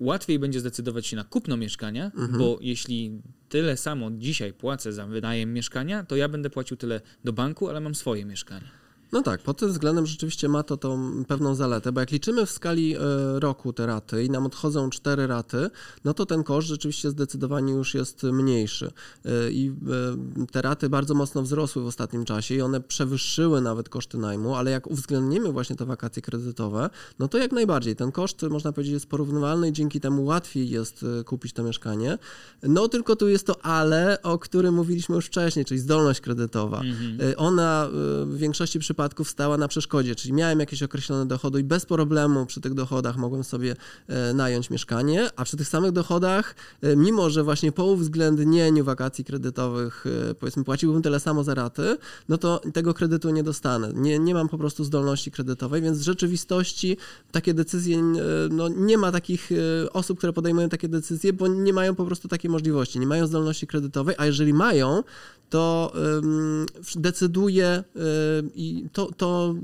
[0.00, 2.38] łatwiej będzie zdecydować się na kupno mieszkania, mhm.
[2.38, 7.32] bo jeśli tyle samo dzisiaj płacę za wynajem mieszkania, to ja będę płacił tyle do
[7.32, 8.79] banku, ale mam swoje mieszkanie.
[9.12, 12.50] No tak, pod tym względem rzeczywiście ma to tą pewną zaletę, bo jak liczymy w
[12.50, 12.98] skali e,
[13.40, 15.70] roku te raty i nam odchodzą cztery raty,
[16.04, 18.92] no to ten koszt rzeczywiście zdecydowanie już jest mniejszy.
[19.24, 23.88] E, I e, te raty bardzo mocno wzrosły w ostatnim czasie i one przewyższyły nawet
[23.88, 28.42] koszty najmu, ale jak uwzględnimy właśnie te wakacje kredytowe, no to jak najbardziej ten koszt,
[28.42, 32.18] można powiedzieć, jest porównywalny i dzięki temu łatwiej jest kupić to mieszkanie.
[32.62, 36.80] No tylko tu jest to ale, o którym mówiliśmy już wcześniej, czyli zdolność kredytowa.
[36.80, 37.34] Mhm.
[37.36, 37.88] Ona
[38.24, 42.46] w większości przypadków przypadków stała na przeszkodzie, czyli miałem jakieś określone dochody i bez problemu
[42.46, 43.76] przy tych dochodach mogłem sobie
[44.08, 49.24] e, nająć mieszkanie, a przy tych samych dochodach, e, mimo że właśnie po uwzględnieniu wakacji
[49.24, 51.96] kredytowych, e, powiedzmy, płaciłbym tyle samo za raty,
[52.28, 53.92] no to tego kredytu nie dostanę.
[53.94, 56.96] Nie, nie mam po prostu zdolności kredytowej, więc w rzeczywistości
[57.32, 58.02] takie decyzje,
[58.50, 59.50] no nie ma takich
[59.92, 63.66] osób, które podejmują takie decyzje, bo nie mają po prostu takiej możliwości, nie mają zdolności
[63.66, 65.02] kredytowej, a jeżeli mają,
[65.50, 65.92] to
[66.96, 67.84] decyduje
[68.54, 69.54] i to, to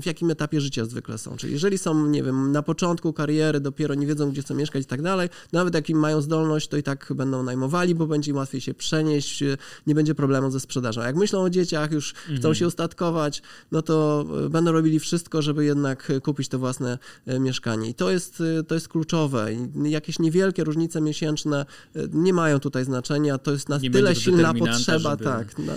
[0.00, 1.36] w jakim etapie życia zwykle są.
[1.36, 4.86] Czyli jeżeli są, nie wiem, na początku kariery, dopiero nie wiedzą, gdzie chcą mieszkać i
[4.86, 8.36] tak dalej, nawet jak im mają zdolność, to i tak będą najmowali, bo będzie im
[8.36, 9.44] łatwiej się przenieść,
[9.86, 11.00] nie będzie problemu ze sprzedażą.
[11.00, 12.38] Jak myślą o dzieciach, już mhm.
[12.38, 17.40] chcą się ustatkować, no to e, będą robili wszystko, żeby jednak kupić to własne e,
[17.40, 17.88] mieszkanie.
[17.88, 19.52] I to jest, e, to jest kluczowe.
[19.52, 21.66] I jakieś niewielkie różnice miesięczne
[22.12, 23.38] nie mają tutaj znaczenia.
[23.38, 25.16] To jest na nie tyle silna potrzeba.
[25.24, 25.58] Tak.
[25.58, 25.76] No.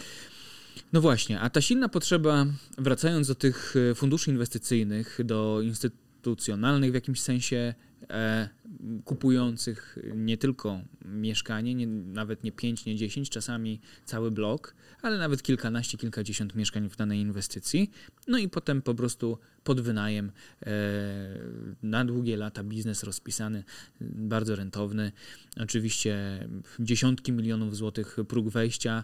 [0.94, 2.46] No właśnie, a ta silna potrzeba,
[2.78, 7.74] wracając do tych e, funduszy inwestycyjnych, do instytucjonalnych w jakimś sensie,
[9.06, 15.44] kupujących nie tylko mieszkanie, nie, nawet nie 5, nie 10, czasami cały blok, ale nawet
[15.44, 17.92] kilkanaście, kilkadziesiąt mieszkań w danej inwestycji.
[18.28, 20.32] No i potem po prostu pod wynajem
[20.62, 20.72] e,
[21.84, 23.64] na długie lata biznes rozpisany,
[24.02, 25.12] bardzo rentowny.
[25.58, 26.18] Oczywiście
[26.80, 29.04] dziesiątki milionów złotych próg wejścia,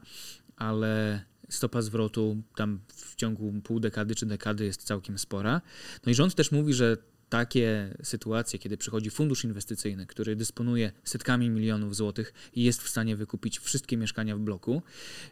[0.56, 5.62] ale stopa zwrotu tam w ciągu pół dekady czy dekady jest całkiem spora.
[6.06, 6.98] No i rząd też mówi, że
[7.30, 13.16] takie sytuacje, kiedy przychodzi fundusz inwestycyjny, który dysponuje setkami milionów złotych i jest w stanie
[13.16, 14.82] wykupić wszystkie mieszkania w bloku,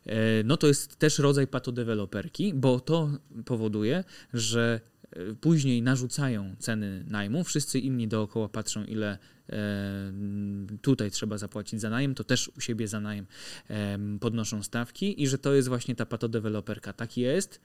[0.06, 3.10] e, no to jest też rodzaj patodeweloperki, bo to
[3.46, 4.82] powoduje, że
[5.12, 9.18] e, później narzucają ceny najmu, wszyscy inni dookoła patrzą, ile
[9.50, 10.12] E,
[10.82, 13.26] tutaj trzeba zapłacić za najem, to też u siebie za najem
[14.20, 16.94] podnoszą stawki i że to jest właśnie ta patodeweloperka.
[16.94, 17.62] Tak jest.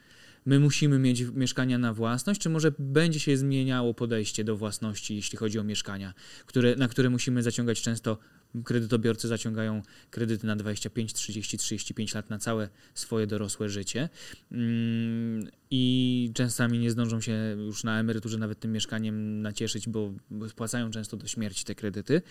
[0.47, 5.39] My musimy mieć mieszkania na własność, czy może będzie się zmieniało podejście do własności, jeśli
[5.39, 6.15] chodzi o mieszkania,
[6.47, 8.19] które, na które musimy zaciągać często
[8.65, 14.09] kredytobiorcy zaciągają kredyty na 25, 30, 35 lat na całe swoje dorosłe życie
[14.53, 20.13] mm, i czasami nie zdążą się już na emeryturze nawet tym mieszkaniem nacieszyć, bo
[20.49, 22.23] spłacają często do śmierci te kredyty.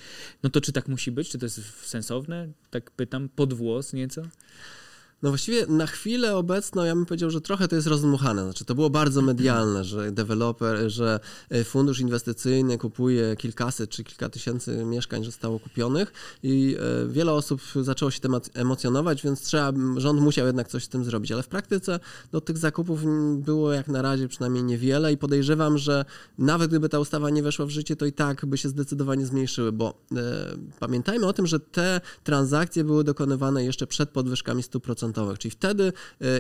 [0.44, 1.30] No to czy tak musi być?
[1.30, 2.48] Czy to jest sensowne?
[2.70, 4.22] Tak pytam, pod włos nieco?
[5.22, 8.44] No właściwie na chwilę obecną ja bym powiedział, że trochę to jest rozdmuchane.
[8.44, 11.20] Znaczy to było bardzo medialne, że deweloper, że
[11.50, 16.14] e, fundusz inwestycyjny kupuje kilkaset czy kilka tysięcy mieszkań zostało kupionych
[16.44, 20.90] i e, wiele osób zaczęło się tym emocjonować, więc trzeba, rząd musiał jednak coś z
[20.90, 21.32] tym zrobić.
[21.32, 22.00] Ale w praktyce
[22.34, 23.02] no, tych zakupów
[23.38, 26.06] było jak na razie przynajmniej niewiele i podejrzewam, że
[26.38, 29.72] nawet gdyby ta ustawa nie weszła w życie, to i tak by się zdecydowanie zmniejszyły,
[29.72, 30.24] bo e,
[30.80, 35.94] pamiętajmy o tym, że te transakcje były dokonywane jeszcze przed podwyżkami 100% procentowych, czyli wtedy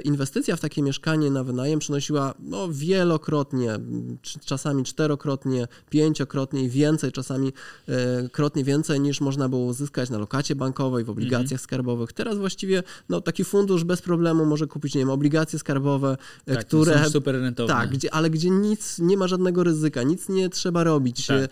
[0.03, 3.79] inwestycja w takie mieszkanie na wynajem przynosiła no, wielokrotnie,
[4.45, 7.53] czasami czterokrotnie, pięciokrotnie i więcej, czasami
[8.31, 11.59] krotnie więcej niż można było uzyskać na lokacie bankowej, w obligacjach mhm.
[11.59, 12.13] skarbowych.
[12.13, 17.03] Teraz właściwie no, taki fundusz bez problemu może kupić, nie wiem, obligacje skarbowe, tak, które...
[17.03, 17.73] Są super rentowne.
[17.73, 21.27] Tak, gdzie, ale gdzie nic, nie ma żadnego ryzyka, nic nie trzeba robić.
[21.27, 21.51] Tak.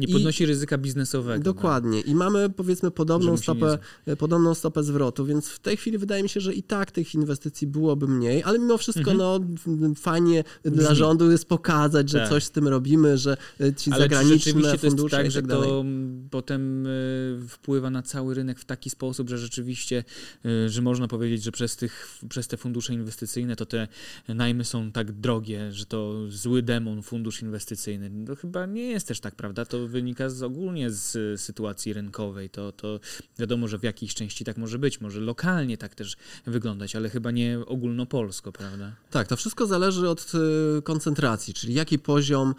[0.00, 1.44] Nie podnosi ryzyka biznesowego.
[1.44, 2.02] Dokładnie.
[2.06, 2.12] No.
[2.12, 3.78] I mamy powiedzmy podobną stopę,
[4.18, 7.66] podobną stopę zwrotu, więc w tej chwili wydaje mi się, że i tak tych inwestycji
[7.66, 9.56] byłoby mniej, ale mimo wszystko mhm.
[9.66, 10.78] no, fajnie Brzmi.
[10.78, 12.28] dla rządu jest pokazać, że tak.
[12.28, 15.84] coś z tym robimy, że e, ci ale zagraniczne fundusze tak, że tak to
[16.30, 16.90] potem e,
[17.48, 20.04] wpływa na cały rynek w taki sposób, że rzeczywiście,
[20.44, 23.88] e, że można powiedzieć, że przez, tych, przez te fundusze inwestycyjne to te
[24.28, 28.26] najmy są tak drogie, że to zły demon fundusz inwestycyjny.
[28.26, 29.64] To chyba nie jest też tak, prawda?
[29.64, 32.50] To wynika z, ogólnie z sytuacji rynkowej.
[32.50, 33.00] To, to
[33.38, 36.16] wiadomo, że w jakiejś części tak może być, może lokalnie tak też
[36.48, 38.92] wyglądać, ale chyba nie ogólnopolsko, prawda?
[39.10, 40.32] Tak, to wszystko zależy od
[40.78, 42.54] e, koncentracji, czyli jaki poziom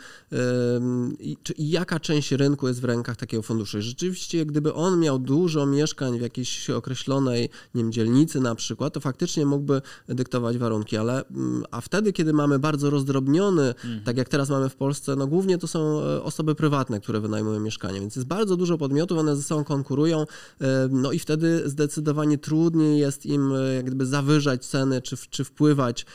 [1.20, 3.82] i, czy, jaka część rynku jest w rękach takiego funduszu.
[3.82, 9.00] Rzeczywiście, gdyby on miał dużo mieszkań w jakiejś określonej nie wiem, dzielnicy na przykład, to
[9.00, 14.04] faktycznie mógłby dyktować warunki, ale mm, a wtedy, kiedy mamy bardzo rozdrobniony, mhm.
[14.04, 17.60] tak jak teraz mamy w Polsce, no głównie to są e, osoby prywatne, które wynajmują
[17.60, 20.22] mieszkania, więc jest bardzo dużo podmiotów, one ze sobą konkurują,
[20.62, 25.44] e, no i wtedy zdecydowanie trudniej jest im e, jak gdyby zawyżać ceny, czy, czy
[25.44, 26.06] wpływać,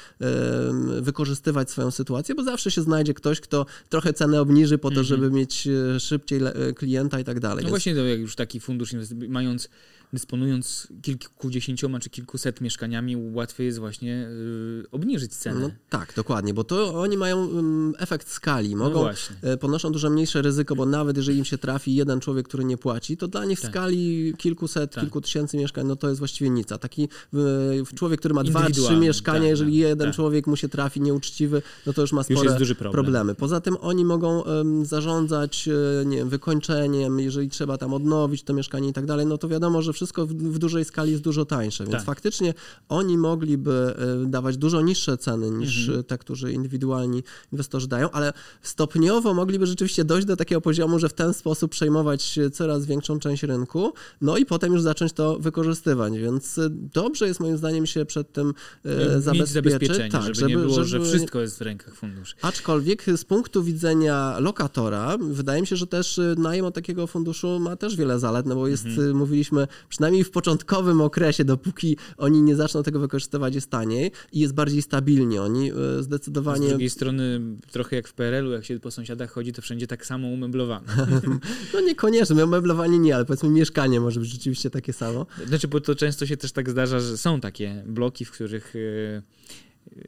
[1.01, 5.07] wykorzystywać swoją sytuację, bo zawsze się znajdzie ktoś, kto trochę cenę obniży po to, mhm.
[5.07, 6.41] żeby mieć szybciej
[6.77, 7.57] klienta i tak dalej.
[7.57, 7.71] No więc...
[7.71, 8.91] właśnie, to jak już taki fundusz,
[9.29, 9.69] mając
[10.13, 15.61] dysponując kilkudziesięcioma czy kilkuset mieszkaniami, łatwiej jest właśnie y, obniżyć cenę.
[15.61, 18.75] No, tak, dokładnie, bo to oni mają y, efekt skali.
[18.75, 19.09] No Mogą,
[19.43, 22.77] no ponoszą dużo mniejsze ryzyko, bo nawet jeżeli im się trafi jeden człowiek, który nie
[22.77, 23.71] płaci, to dla nich tak.
[23.71, 25.05] w skali kilkuset, tak.
[25.05, 26.73] kilku tysięcy mieszkań, no to jest właściwie nic.
[26.73, 30.17] A taki y, człowiek, który ma dwa, trzy mieszkania, tak, jeżeli tak, jeden tak.
[30.17, 32.93] człowiek mu się trafi nieuczciwy, no to już ma spore już problem.
[32.93, 33.35] problemy.
[33.35, 34.43] Poza tym oni mogą
[34.83, 35.69] zarządzać
[36.07, 39.83] nie wiem, wykończeniem, jeżeli trzeba tam odnowić to mieszkanie i tak dalej, no to wiadomo,
[39.83, 42.05] że wszystko wszystko w, w dużej skali jest dużo tańsze, więc tak.
[42.05, 42.55] faktycznie
[42.89, 46.05] oni mogliby e, dawać dużo niższe ceny niż mhm.
[46.05, 48.33] te, którzy indywidualni inwestorzy dają, ale
[48.63, 53.43] stopniowo mogliby rzeczywiście dojść do takiego poziomu, że w ten sposób przejmować coraz większą część
[53.43, 58.05] rynku, no i potem już zacząć to wykorzystywać, więc e, dobrze jest moim zdaniem się
[58.05, 59.53] przed tym e, zabezpieczyć.
[59.53, 61.05] zabezpieczenie, tak, żeby, żeby nie było, żeby...
[61.05, 62.35] że wszystko jest w rękach funduszy.
[62.43, 67.77] Aczkolwiek z punktu widzenia lokatora, wydaje mi się, że też najem od takiego funduszu ma
[67.77, 69.17] też wiele zalet, no bo jest, mhm.
[69.17, 74.55] mówiliśmy, przynajmniej w początkowym okresie, dopóki oni nie zaczną tego wykorzystywać, jest taniej i jest
[74.55, 75.43] bardziej stabilnie.
[75.43, 76.67] Oni e, zdecydowanie...
[76.67, 77.41] Z drugiej strony,
[77.73, 80.87] trochę jak w PRL-u, jak się po sąsiadach chodzi, to wszędzie tak samo umeblowane.
[81.75, 85.27] no niekoniecznie, umeblowanie nie, ale powiedzmy mieszkanie może być rzeczywiście takie samo.
[85.47, 89.23] Znaczy, bo to często się też tak zdarza, że są takie bloki, w których e,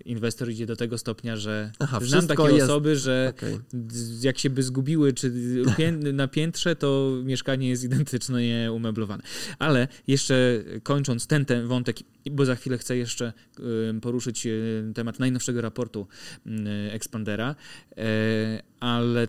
[0.05, 2.65] inwestor idzie do tego stopnia, że Aha, znam takie jest...
[2.65, 3.61] osoby, że okay.
[4.23, 5.33] jak się by zgubiły czy
[6.13, 9.23] na piętrze, to mieszkanie jest identycznie umeblowane.
[9.59, 11.97] Ale jeszcze kończąc ten, ten wątek,
[12.31, 13.33] bo za chwilę chcę jeszcze
[14.03, 14.47] poruszyć
[14.95, 16.07] temat najnowszego raportu
[16.91, 17.55] Expandera,
[17.97, 19.29] e, ale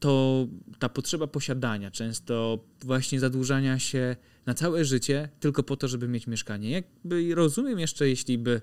[0.00, 0.46] to
[0.78, 4.16] ta potrzeba posiadania, często właśnie zadłużania się
[4.46, 6.70] na całe życie tylko po to, żeby mieć mieszkanie.
[6.70, 8.60] Jakby rozumiem jeszcze, jeśli by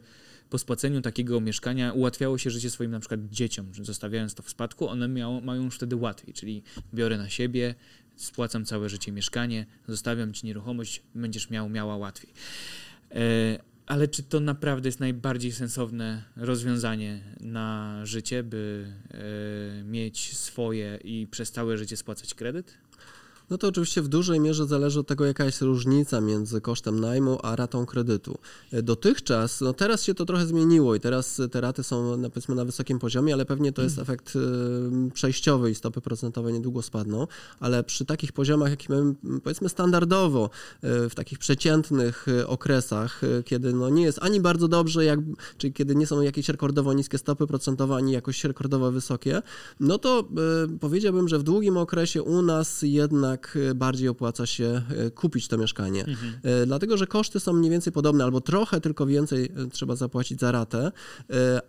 [0.50, 4.88] po spłaceniu takiego mieszkania ułatwiało się życie swoim na przykład dzieciom, zostawiając to w spadku,
[4.88, 7.76] one miało, mają już wtedy łatwiej, czyli biorę na siebie,
[8.16, 12.34] spłacam całe życie mieszkanie, zostawiam ci nieruchomość, będziesz miał, miała łatwiej.
[13.12, 21.00] E, ale czy to naprawdę jest najbardziej sensowne rozwiązanie na życie, by e, mieć swoje
[21.04, 22.78] i przez całe życie spłacać kredyt?
[23.50, 27.40] No to oczywiście w dużej mierze zależy od tego, jaka jest różnica między kosztem najmu
[27.44, 28.38] a ratą kredytu.
[28.72, 32.66] E, dotychczas, no teraz się to trochę zmieniło i teraz te raty są powiedzmy na
[32.66, 34.04] wysokim poziomie, ale pewnie to jest mm.
[34.04, 34.40] efekt e,
[35.12, 37.28] przejściowy i stopy procentowe niedługo spadną,
[37.60, 40.50] ale przy takich poziomach, jakie mamy powiedzmy standardowo
[40.82, 45.20] e, w takich przeciętnych okresach, kiedy no nie jest ani bardzo dobrze, jak,
[45.58, 49.42] czyli kiedy nie są jakieś rekordowo niskie stopy procentowe, ani jakoś rekordowo wysokie,
[49.80, 50.28] no to
[50.80, 55.48] powiedziałbym, że w długim okresie u nas jednak jednak e, bardziej opłaca się e, kupić
[55.48, 56.06] to mieszkanie.
[56.06, 56.34] Mhm.
[56.44, 60.52] E, dlatego, że koszty są mniej więcej podobne, albo trochę tylko więcej trzeba zapłacić za
[60.52, 60.92] ratę,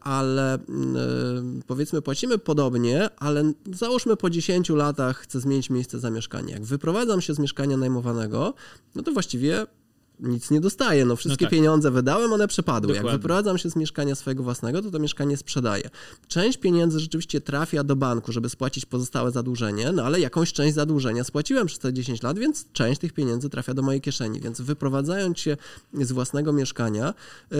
[0.00, 0.58] ale
[1.66, 6.54] powiedzmy płacimy podobnie, ale załóżmy po 10 latach chcę zmienić miejsce zamieszkania.
[6.54, 8.54] Jak wyprowadzam się z mieszkania najmowanego,
[8.94, 9.66] no to właściwie
[10.20, 11.04] nic nie dostaję.
[11.04, 11.58] No wszystkie No tak.
[11.58, 12.92] pieniądze wydałem, one przepadły.
[12.92, 13.18] Jak Dokładnie.
[13.18, 15.90] wyprowadzam się z mieszkania swojego własnego, to to mieszkanie sprzedaję.
[16.28, 21.24] Część pieniędzy rzeczywiście trafia do banku, żeby spłacić pozostałe zadłużenie, no ale jakąś część zadłużenia
[21.24, 24.40] spłaciłem przez te 10 lat, więc część tych pieniędzy trafia do mojej kieszeni.
[24.40, 25.56] Więc wyprowadzając się
[25.94, 27.14] z własnego mieszkania,
[27.52, 27.56] y,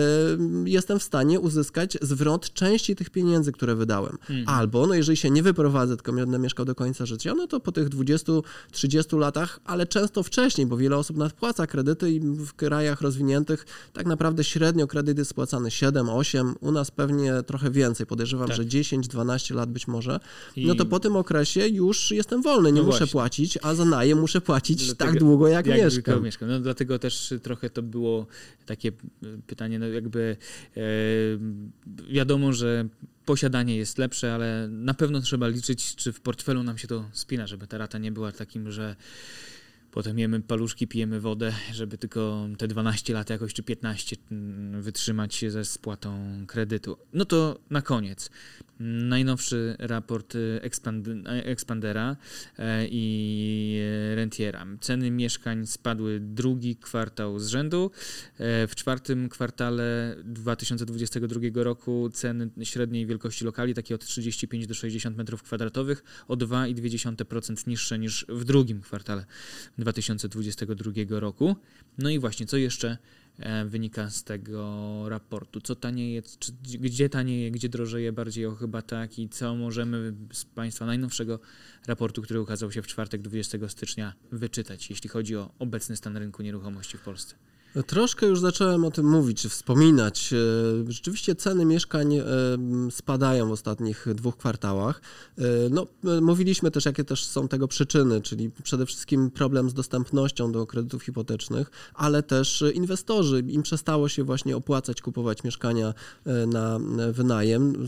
[0.65, 4.17] jestem w stanie uzyskać zwrot części tych pieniędzy, które wydałem.
[4.45, 7.71] Albo, no jeżeli się nie wyprowadzę, tylko będę mieszkał do końca życia, no to po
[7.71, 13.65] tych 20-30 latach, ale często wcześniej, bo wiele osób nadpłaca kredyty i w krajach rozwiniętych
[13.93, 18.57] tak naprawdę średnio kredyt jest spłacany 7-8, u nas pewnie trochę więcej, podejrzewam, Tak.
[18.57, 20.19] że 10-12 lat być może,
[20.55, 23.11] I- no to po tym okresie już jestem wolny, nie No muszę właśnie.
[23.11, 26.23] płacić, a za najem muszę płacić Dlatego- tak długo, jak, jak mieszkam.
[26.23, 26.49] mieszkam.
[26.49, 28.27] No, dlatego też trochę to było
[28.65, 28.93] takie y,
[29.47, 30.37] pytanie, no jakby
[30.77, 30.81] e,
[32.13, 32.87] wiadomo, że
[33.25, 37.47] posiadanie jest lepsze, ale na pewno trzeba liczyć, czy w portfelu nam się to spina,
[37.47, 38.95] żeby ta rata nie była takim, że
[39.91, 45.35] potem jemy paluszki, pijemy wodę, żeby tylko te 12 lat jakoś, czy 15 mm, wytrzymać
[45.35, 46.97] się ze spłatą kredytu.
[47.13, 48.29] No to na koniec.
[48.79, 52.17] Najnowszy raport y, Expand- Expandera
[52.57, 53.79] e, i
[54.11, 54.65] e, Rentiera.
[54.81, 57.91] Ceny mieszkań spadły drugi kwartał z rzędu.
[58.37, 65.17] E, W czwartym kwartale 2022 roku ceny średniej wielkości lokali, takie od 35 do 60
[65.17, 69.25] metrów kwadratowych, o 2,2% niższe niż w drugim kwartale
[69.79, 71.55] 2022 roku.
[71.97, 72.97] No i właśnie, co jeszcze
[73.39, 75.61] e, wynika z tego raportu?
[75.61, 80.45] Co tanieje, czy, gdzie tanieje, gdzie drożeje bardziej o chyba tak i co możemy z
[80.45, 81.39] Państwa najnowszego
[81.87, 86.43] raportu, który ukazał się w czwartek 20 stycznia wyczytać, jeśli chodzi o obecny stan rynku
[86.43, 87.35] nieruchomości w Polsce?
[87.87, 90.33] Troszkę już zacząłem o tym mówić, czy wspominać.
[90.33, 92.23] E, Rzeczywiście ceny mieszkań e,
[92.91, 95.01] spadają w ostatnich dwóch kwartałach.
[95.37, 95.87] E, No,
[96.21, 101.03] mówiliśmy też, jakie też są tego przyczyny, czyli przede wszystkim problem z dostępnością do kredytów
[101.03, 103.39] hipotecznych, ale też inwestorzy.
[103.47, 105.93] Im przestało się właśnie opłacać kupować mieszkania
[106.47, 106.79] na
[107.11, 107.87] wynajem.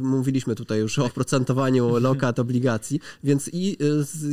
[0.00, 3.76] Mówiliśmy tutaj już o oprocentowaniu lokat, obligacji, więc i,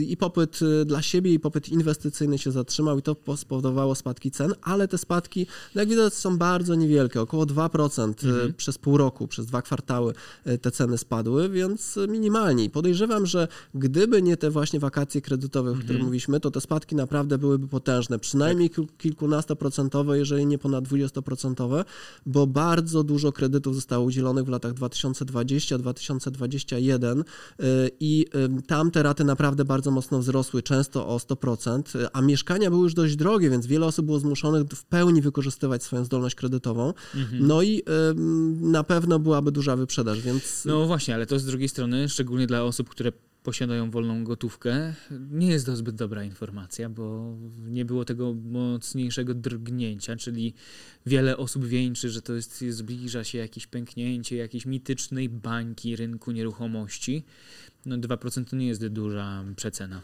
[0.08, 4.54] i popyt dla siebie, i popyt inwestycyjny się zatrzymał i to po- spowodowało spadki cen,
[4.62, 8.14] ale te spadki, no jak widać, są bardzo niewielkie, około 2%
[8.50, 10.14] e, przez pół roku, przez dwa kwartały
[10.46, 12.64] e, te ceny spadły, więc e, minimalnie.
[12.64, 16.96] I podejrzewam, że gdyby nie te właśnie wakacje kredytowe, o których mówiliśmy, to te spadki
[16.96, 21.86] naprawdę byłyby potężne, przynajmniej kil- kilkunastoprocentowe, jeżeli nie ponad dwudziestoprocentowe,
[22.26, 27.24] bo bardzo dużo kredytów zostało udzielonych w latach 2020-2021 y,
[28.00, 28.26] i
[28.68, 32.94] tam te raty naprawdę bardzo mocno wzrosły, często o 100%, y, a mieszkania były już
[32.94, 36.94] dość drogie, więc wiele osób było zmuszonych w pełni wykorzystywać swoją zdolność kredytową.
[37.32, 37.84] No i
[38.62, 42.64] na pewno byłaby duża wyprzedaż, więc No właśnie, ale to z drugiej strony, szczególnie dla
[42.64, 43.12] osób, które
[43.44, 44.94] posiadają wolną gotówkę,
[45.32, 47.36] nie jest to zbyt dobra informacja, bo
[47.68, 50.54] nie było tego mocniejszego drgnięcia, czyli
[51.06, 57.24] wiele osób wieńczy, że to jest, zbliża się jakieś pęknięcie jakiejś mitycznej bańki rynku nieruchomości.
[57.86, 60.02] No 2% to nie jest duża przecena.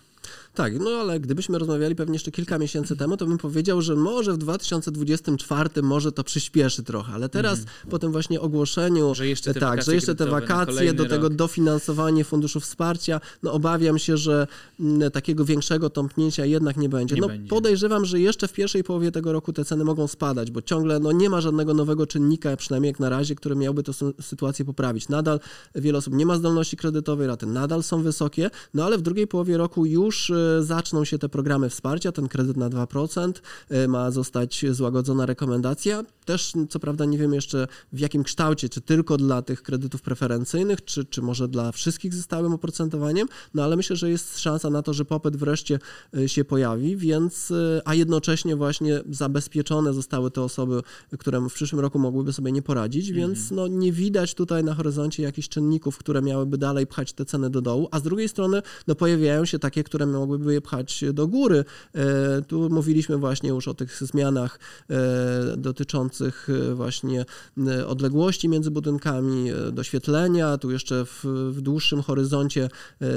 [0.54, 4.34] Tak, no ale gdybyśmy rozmawiali pewnie jeszcze kilka miesięcy temu, to bym powiedział, że może
[4.34, 7.60] w 2024 może to przyspieszy trochę, ale teraz
[7.90, 9.16] po tym właśnie ogłoszeniu.
[9.16, 11.34] Że jeszcze te tak, wakacje że jeszcze te wakacje, do tego rok.
[11.34, 14.48] dofinansowanie funduszu wsparcia, no obawiam się, że
[14.80, 17.16] mm, takiego większego tąpnięcia jednak nie będzie.
[17.16, 17.50] Nie no będzie.
[17.50, 21.12] podejrzewam, że jeszcze w pierwszej połowie tego roku te ceny mogą spadać, bo ciągle no,
[21.12, 25.10] nie ma żadnego nowego czynnika, przynajmniej jak na razie, który miałby tę sy- sytuację poprawić.
[25.10, 25.40] Nadal
[25.76, 29.58] wiele osób nie ma zdolności kredytowej, raty nadal są wysokie, no ale w drugiej połowie
[29.58, 34.66] roku już e, zaczną się te programy wsparcia, ten kredyt na 2%, e, ma zostać
[34.72, 36.04] złagodzona rekomendacja.
[36.26, 40.86] Też co prawda nie wiemy jeszcze w jakim kształcie, czy tylko dla tych kredytów preferencyjnych,
[40.86, 44.82] czy, czy może dla wszystkich ze stałym oprocentowaniem, no ale myślę, że jest szansa na
[44.82, 45.80] to, że popyt wreszcie
[46.18, 47.54] e, się pojawi, więc,
[47.86, 50.82] a jednocześnie właśnie zabezpieczone zostały te osoby,
[51.20, 55.24] które w przyszłym roku mogłyby sobie nie poradzić, więc no nie widać tutaj na horyzoncie
[55.24, 58.96] jakichś czynników, które miałyby dalej pchać te ceny do dołu, a z drugiej strony no
[58.96, 61.66] pojawiają się takie, które mogłyby je pchać do góry.
[61.96, 67.26] E, Tu mówiliśmy właśnie już o tych zmianach e, dotyczących właśnie
[67.68, 72.70] e, odległości między budynkami, doświetlenia, tu jeszcze w, w dłuższym horyzoncie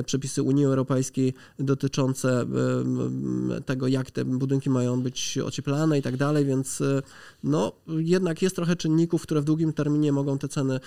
[0.06, 2.46] przepisy Unii Europejskiej dotyczące
[3.66, 6.82] tego, jak te budynki mają być ocieplane i tak dalej, więc
[7.44, 10.80] no jednak jest trochę czynników, które w długim terminie mogą te ceny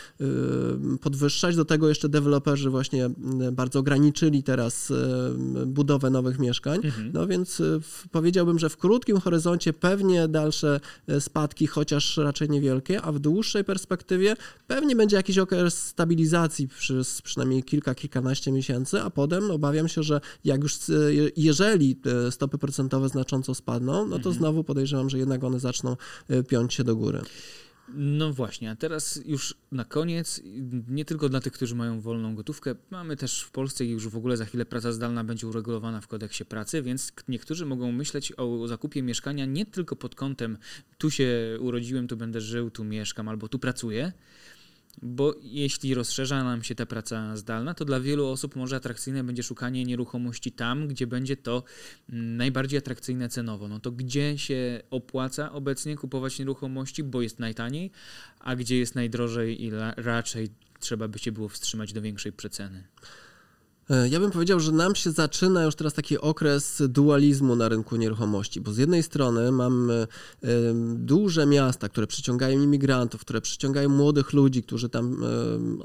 [1.02, 1.56] podwyższać.
[1.56, 3.10] Do tego jeszcze deweloperzy właśnie
[3.52, 4.93] bardzo ograniczyli teraz
[5.66, 6.80] budowanie budowę nowych mieszkań.
[6.84, 7.12] Mhm.
[7.14, 10.80] No więc w, powiedziałbym, że w krótkim horyzoncie pewnie dalsze
[11.20, 14.36] spadki, chociaż raczej niewielkie, a w dłuższej perspektywie
[14.68, 20.22] pewnie będzie jakiś okres stabilizacji przez przynajmniej kilka, kilkanaście miesięcy, a potem obawiam się, że
[20.44, 20.78] jak już,
[21.38, 24.36] jeżeli stopy procentowe znacząco spadną, no to mhm.
[24.36, 25.96] znowu podejrzewam, że jednak one zaczną
[26.48, 27.22] piąć się do góry.
[27.94, 30.42] No właśnie, a teraz już na koniec,
[30.88, 34.38] nie tylko dla tych, którzy mają wolną gotówkę, mamy też w Polsce już w ogóle
[34.38, 39.04] za chwilę praca zdalna będzie uregulowana w kodeksie pracy, więc niektórzy mogą myśleć o zakupie
[39.04, 40.58] mieszkania nie tylko pod kątem
[40.98, 44.12] tu się urodziłem, tu będę żył, tu mieszkam albo tu pracuję,
[45.02, 49.43] bo jeśli rozszerza nam się ta praca zdalna, to dla wielu osób może atrakcyjne będzie
[49.43, 51.64] szukanie nieruchomości tam, gdzie będzie to
[52.10, 53.68] mm, najbardziej atrakcyjne cenowo.
[53.68, 57.91] No to gdzie się opłaca obecnie kupować nieruchomości, bo jest najtaniej,
[58.39, 62.84] a gdzie jest najdrożej i raczej trzeba by się było wstrzymać do większej przeceny.
[63.90, 67.96] E, ja bym powiedział, że nam się zaczyna już teraz taki okres dualizmu na rynku
[67.96, 70.48] nieruchomości, bo z jednej strony mamy e,
[70.96, 75.24] duże miasta, które przyciągają imigrantów, które przyciągają młodych ludzi, którzy tam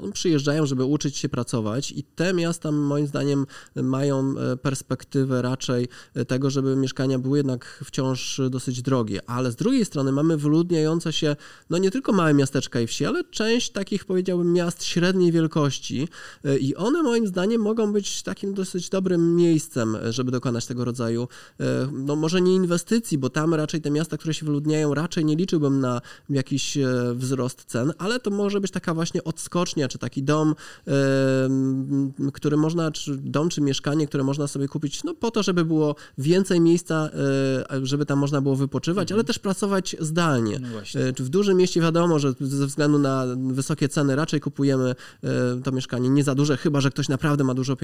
[0.07, 3.45] e, przyjeżdżają, żeby uczyć się pracować i te miasta moim zdaniem
[3.75, 5.87] mają perspektywę raczej
[6.27, 11.35] tego, żeby mieszkania były jednak wciąż dosyć drogie, ale z drugiej strony mamy wyludniające się
[11.69, 16.07] no nie tylko małe miasteczka i wsi, ale część takich powiedziałbym miast średniej wielkości
[16.59, 21.27] i one moim zdaniem mogą być takim dosyć dobrym miejscem, żeby dokonać tego rodzaju,
[21.59, 25.35] e, no może nie inwestycji, bo tam raczej te miasta, które się wyludniają, raczej nie
[25.35, 30.23] liczyłbym na jakiś e, wzrost cen, ale to może być taka właśnie odskocznia, czy taki
[30.23, 30.55] dom,
[30.87, 30.93] e,
[32.33, 35.95] który można, czy dom, czy mieszkanie, które można sobie kupić, no po to, żeby było
[36.17, 37.09] więcej miejsca,
[37.83, 39.17] żeby tam można było wypoczywać, mhm.
[39.17, 40.59] ale też pracować zdalnie.
[40.59, 40.69] No
[41.19, 44.95] w dużym mieście wiadomo, że ze względu na wysokie ceny raczej kupujemy
[45.63, 47.82] to mieszkanie nie za duże, chyba że ktoś naprawdę ma dużo pieniędzy,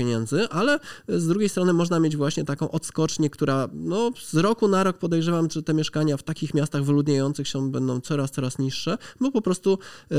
[0.50, 4.98] ale z drugiej strony można mieć właśnie taką odskocznię, która no, z roku na rok
[4.98, 9.42] podejrzewam, że te mieszkania w takich miastach wyludniających się będą coraz, coraz niższe, bo po
[9.42, 9.80] prostu
[10.12, 10.16] y,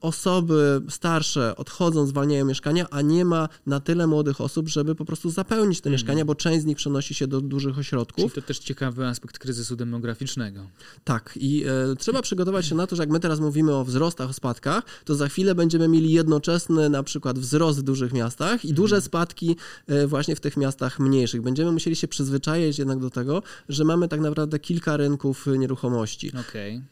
[0.00, 5.30] osoby starsze odchodzą, zwalniają mieszkania, a nie ma na tyle młodych osób, żeby po prostu
[5.30, 5.92] zapełnić te mm.
[5.92, 8.32] mieszkania, bo część z nich przenosi się do dużych ośrodków.
[8.32, 10.60] Czyli to też ciekawy aspekt kryzysu demograficznego.
[11.04, 14.30] Tak i y, trzeba przygotować się na to, że jak my teraz mówimy o wzrostach,
[14.30, 18.72] o spadkach, to za chwilę będziemy mieli jednoczesny na przykład wzrost w dużych miastach i
[18.72, 19.56] duże spadki
[19.86, 21.42] e, właśnie w tych miastach mniejszych.
[21.42, 26.32] Będziemy musieli się przyzwyczaić jednak do tego, że mamy tak naprawdę kilka rynków nieruchomości.
[26.48, 26.82] Okay.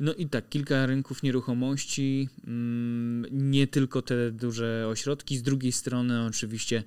[0.00, 6.26] No i tak, kilka rynków nieruchomości, mm, nie tylko te duże ośrodki, z drugiej strony
[6.26, 6.82] oczywiście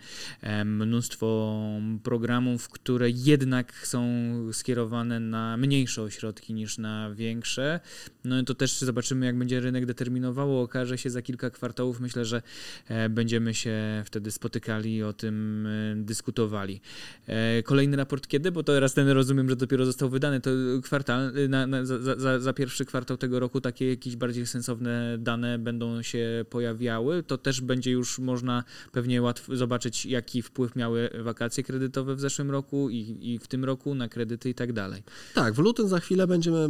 [0.66, 1.60] mnóstwo
[2.04, 4.10] programów, które jednak są
[4.54, 7.80] skierowane na mniejsze ośrodki niż na większe.
[8.24, 10.62] No i to też zobaczymy, jak będzie rynek determinowało.
[10.62, 12.00] Okaże się za kilka kwartałów.
[12.00, 12.42] Myślę, że
[12.88, 16.82] e, będziemy się wtedy spotykali i o tym e, dyskutowali.
[17.28, 18.52] E, kolejny raport kiedy?
[18.52, 20.42] Bo teraz ten rozumiem, że dopiero został wydany.
[20.42, 20.50] To
[20.84, 25.59] kwartal na, na, za, za, za pierwszy kwartał tego roku takie jakieś bardziej sensowne dane
[25.59, 31.63] będą się pojawiały, to też będzie już można pewnie łatwo zobaczyć, jaki wpływ miały wakacje
[31.63, 35.03] kredytowe w zeszłym roku i, i w tym roku na kredyty i tak dalej.
[35.34, 36.70] Tak, w lutym za chwilę będziemy,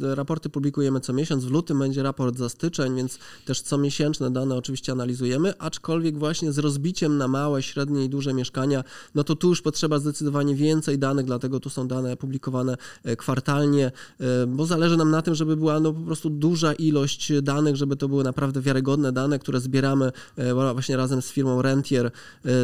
[0.00, 4.54] raporty publikujemy co miesiąc, w lutym będzie raport za styczeń, więc też co miesięczne dane
[4.54, 8.84] oczywiście analizujemy, aczkolwiek właśnie z rozbiciem na małe, średnie i duże mieszkania,
[9.14, 13.92] no to tu już potrzeba zdecydowanie więcej danych, dlatego tu są dane publikowane e, kwartalnie,
[14.20, 17.96] e, bo zależy nam na tym, żeby była no po prostu duża ilość danych, żeby
[17.96, 22.10] to były naprawdę wiarygodne dane, które zbieramy e, właśnie razem z firmą Rentier e,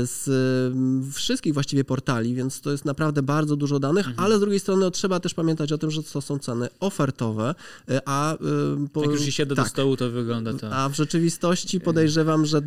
[0.07, 0.25] z
[1.15, 4.27] wszystkich właściwie portali, więc to jest naprawdę bardzo dużo danych, mhm.
[4.27, 7.55] ale z drugiej strony no, trzeba też pamiętać o tym, że to są ceny ofertowe,
[7.89, 8.37] e, a
[8.93, 10.71] po, jak już się siada tak, do stołu, to wygląda to.
[10.77, 12.61] A w rzeczywistości podejrzewam, że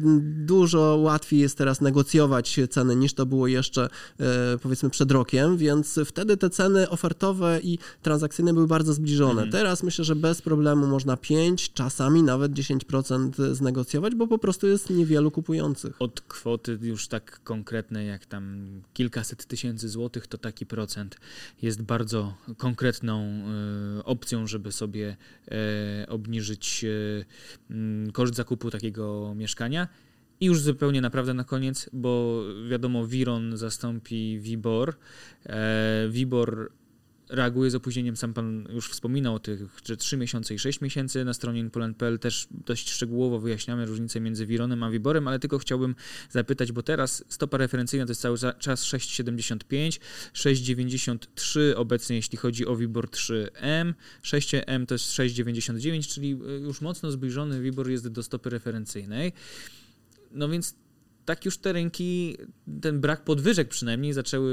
[0.45, 3.89] dużo łatwiej jest teraz negocjować ceny niż to było jeszcze
[4.63, 9.43] powiedzmy przed rokiem, więc wtedy te ceny ofertowe i transakcyjne były bardzo zbliżone.
[9.43, 9.51] Mhm.
[9.51, 14.89] Teraz myślę, że bez problemu można 5, czasami nawet 10% znegocjować, bo po prostu jest
[14.89, 16.01] niewielu kupujących.
[16.01, 21.17] Od kwoty już tak konkretnej jak tam kilkaset tysięcy złotych, to taki procent
[21.61, 23.43] jest bardzo konkretną
[23.99, 25.17] y, opcją, żeby sobie
[26.03, 29.87] y, obniżyć y, koszt zakupu takiego mieszkania.
[30.39, 34.95] I już zupełnie naprawdę na koniec, bo wiadomo, Viron zastąpi Vibor.
[36.09, 36.71] Vibor
[37.29, 38.17] reaguje z opóźnieniem.
[38.17, 41.25] Sam pan już wspominał o tych, że 3 miesiące i 6 miesięcy.
[41.25, 45.95] Na stronie inpoland.pl też dość szczegółowo wyjaśniamy różnicę między Wironem a Wiborem, ale tylko chciałbym
[46.29, 49.99] zapytać, bo teraz stopa referencyjna to jest cały czas 6,75,
[50.33, 56.29] 6,93 obecnie jeśli chodzi o Wibor 3M, 6M to jest 6,99, czyli
[56.61, 59.33] już mocno zbliżony Wibor jest do stopy referencyjnej.
[60.31, 60.75] No więc
[61.27, 62.37] tak już te rynki,
[62.81, 64.51] ten brak podwyżek przynajmniej zaczęły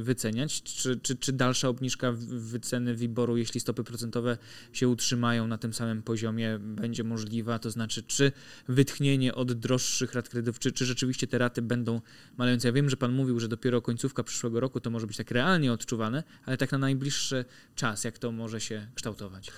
[0.00, 0.62] y, wyceniać.
[0.62, 4.38] Czy, czy, czy dalsza obniżka wyceny wyboru, jeśli stopy procentowe
[4.72, 7.58] się utrzymają na tym samym poziomie, będzie możliwa?
[7.58, 8.32] To znaczy, czy
[8.68, 12.00] wytchnienie od droższych rat kredytów, czy, czy rzeczywiście te raty będą
[12.36, 12.68] malejące?
[12.68, 15.72] Ja wiem, że Pan mówił, że dopiero końcówka przyszłego roku to może być tak realnie
[15.72, 19.50] odczuwane, ale tak na najbliższy czas, jak to może się kształtować?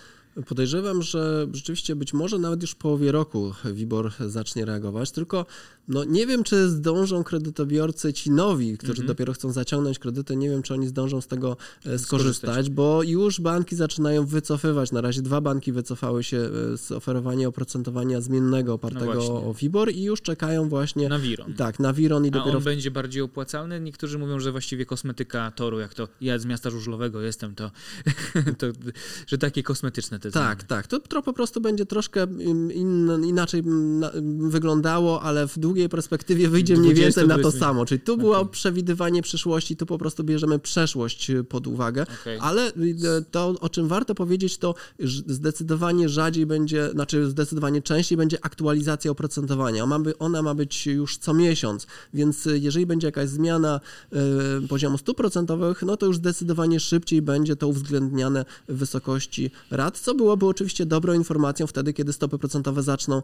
[0.47, 5.47] Podejrzewam, że rzeczywiście być może nawet już w połowie roku WIBOR zacznie reagować, tylko
[5.89, 9.09] no nie wiem, czy zdążą kredytobiorcy ci nowi, którzy mm -hmm.
[9.09, 11.57] dopiero chcą zaciągnąć kredyty, nie wiem, czy oni zdążą z tego
[11.87, 14.93] e, skorzystać, skorzystać, bo już banki zaczynają wycofywać.
[14.93, 19.93] Na razie dwa banki wycofały się e, z oferowania oprocentowania zmiennego opartego no o WIBOR
[19.93, 21.09] i już czekają właśnie...
[21.09, 21.55] Na Wiron.
[21.55, 22.57] Tak, na Wiron i A dopiero...
[22.57, 22.65] on w...
[22.65, 23.81] będzie bardziej opłacalny?
[23.81, 27.71] Niektórzy mówią, że właściwie kosmetyka toru, jak to ja z miasta żużlowego jestem, to,
[28.59, 28.67] to
[29.27, 30.69] że takie kosmetyczne te Tak, zmiany.
[30.69, 30.87] tak.
[30.87, 32.27] To, to po prostu będzie troszkę
[32.73, 33.63] in, inaczej
[34.39, 37.87] wyglądało, ale w długiej perspektywie wyjdzie mniej więcej na to samo.
[37.87, 38.53] Czyli tu było okay.
[38.53, 42.41] przewidywanie przyszłości, tu po prostu bierzemy przeszłość y, pod uwagę, okay.
[42.41, 44.75] ale y, to, o czym warto powiedzieć, to
[45.27, 49.87] zdecydowanie rzadziej będzie, znaczy zdecydowanie częściej będzie aktualizacja oprocentowania.
[50.19, 53.81] Ona, ma być już co miesiąc, więc y, jeżeli będzie jakaś zmiana
[54.65, 59.99] y, poziomu stóp procentowych, no to już zdecydowanie szybciej będzie to uwzględniane w wysokości rat,
[59.99, 63.23] co byłoby oczywiście dobrą informacją wtedy, kiedy stopy procentowe zaczną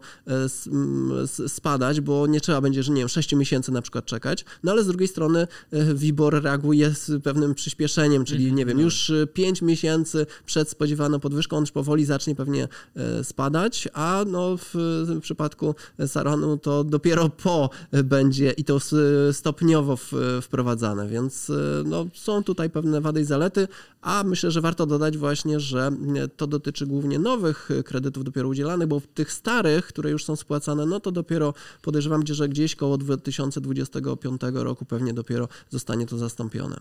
[1.45, 4.71] y, spadać, bo nie trzeba będzie, że nie wiem, 6 miesięcy na przykład czekać, no
[4.71, 8.83] ale z drugiej strony e, WIBOR reaguje z pewnym przyspieszeniem, czyli mhm, nie wiem, no.
[8.83, 14.57] już 5 miesięcy przed spodziewaną podwyżką on już powoli zacznie pewnie e, spadać, a no
[14.57, 14.75] w,
[15.21, 15.75] przypadku
[16.07, 17.69] Saronu to dopiero po
[18.03, 18.79] będzie i to
[19.31, 19.97] stopniowo
[20.41, 21.53] wprowadzane, więc e,
[21.85, 23.67] no, są tutaj pewne wady i zalety,
[24.01, 25.91] a myślę, że warto dodać właśnie, że
[26.37, 30.99] to dotyczy głównie nowych kredytów dopiero udzielanych, bo tych starych, które już są spłacane, no
[30.99, 36.79] to dopiero podejrzewam, że gdzieś koło 2025 roku pewnie dopiero zostanie to zastąpione.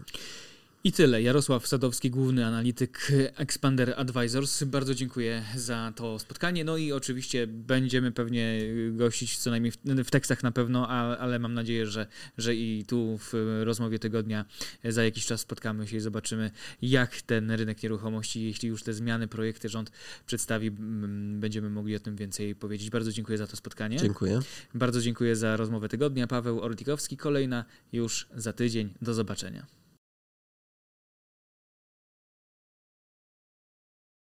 [0.84, 1.22] I tyle.
[1.22, 4.64] Jarosław Sadowski, główny analityk Expander Advisors.
[4.64, 6.64] Bardzo dziękuję za to spotkanie.
[6.64, 8.60] No i oczywiście będziemy pewnie
[8.92, 12.06] gościć co najmniej w, w tekstach na pewno, ale mam nadzieję, że,
[12.38, 14.44] że i tu w rozmowie tygodnia
[14.84, 16.50] za jakiś czas spotkamy się i zobaczymy,
[16.82, 19.90] jak ten rynek nieruchomości, jeśli już te zmiany, projekty rząd
[20.26, 20.70] przedstawi,
[21.40, 22.90] będziemy mogli o tym więcej powiedzieć.
[22.90, 23.96] Bardzo dziękuję za to spotkanie.
[23.96, 24.40] Dziękuję.
[24.74, 26.26] Bardzo dziękuję za rozmowę tygodnia.
[26.26, 28.94] Paweł Orlikowski, kolejna już za tydzień.
[29.02, 29.79] Do zobaczenia.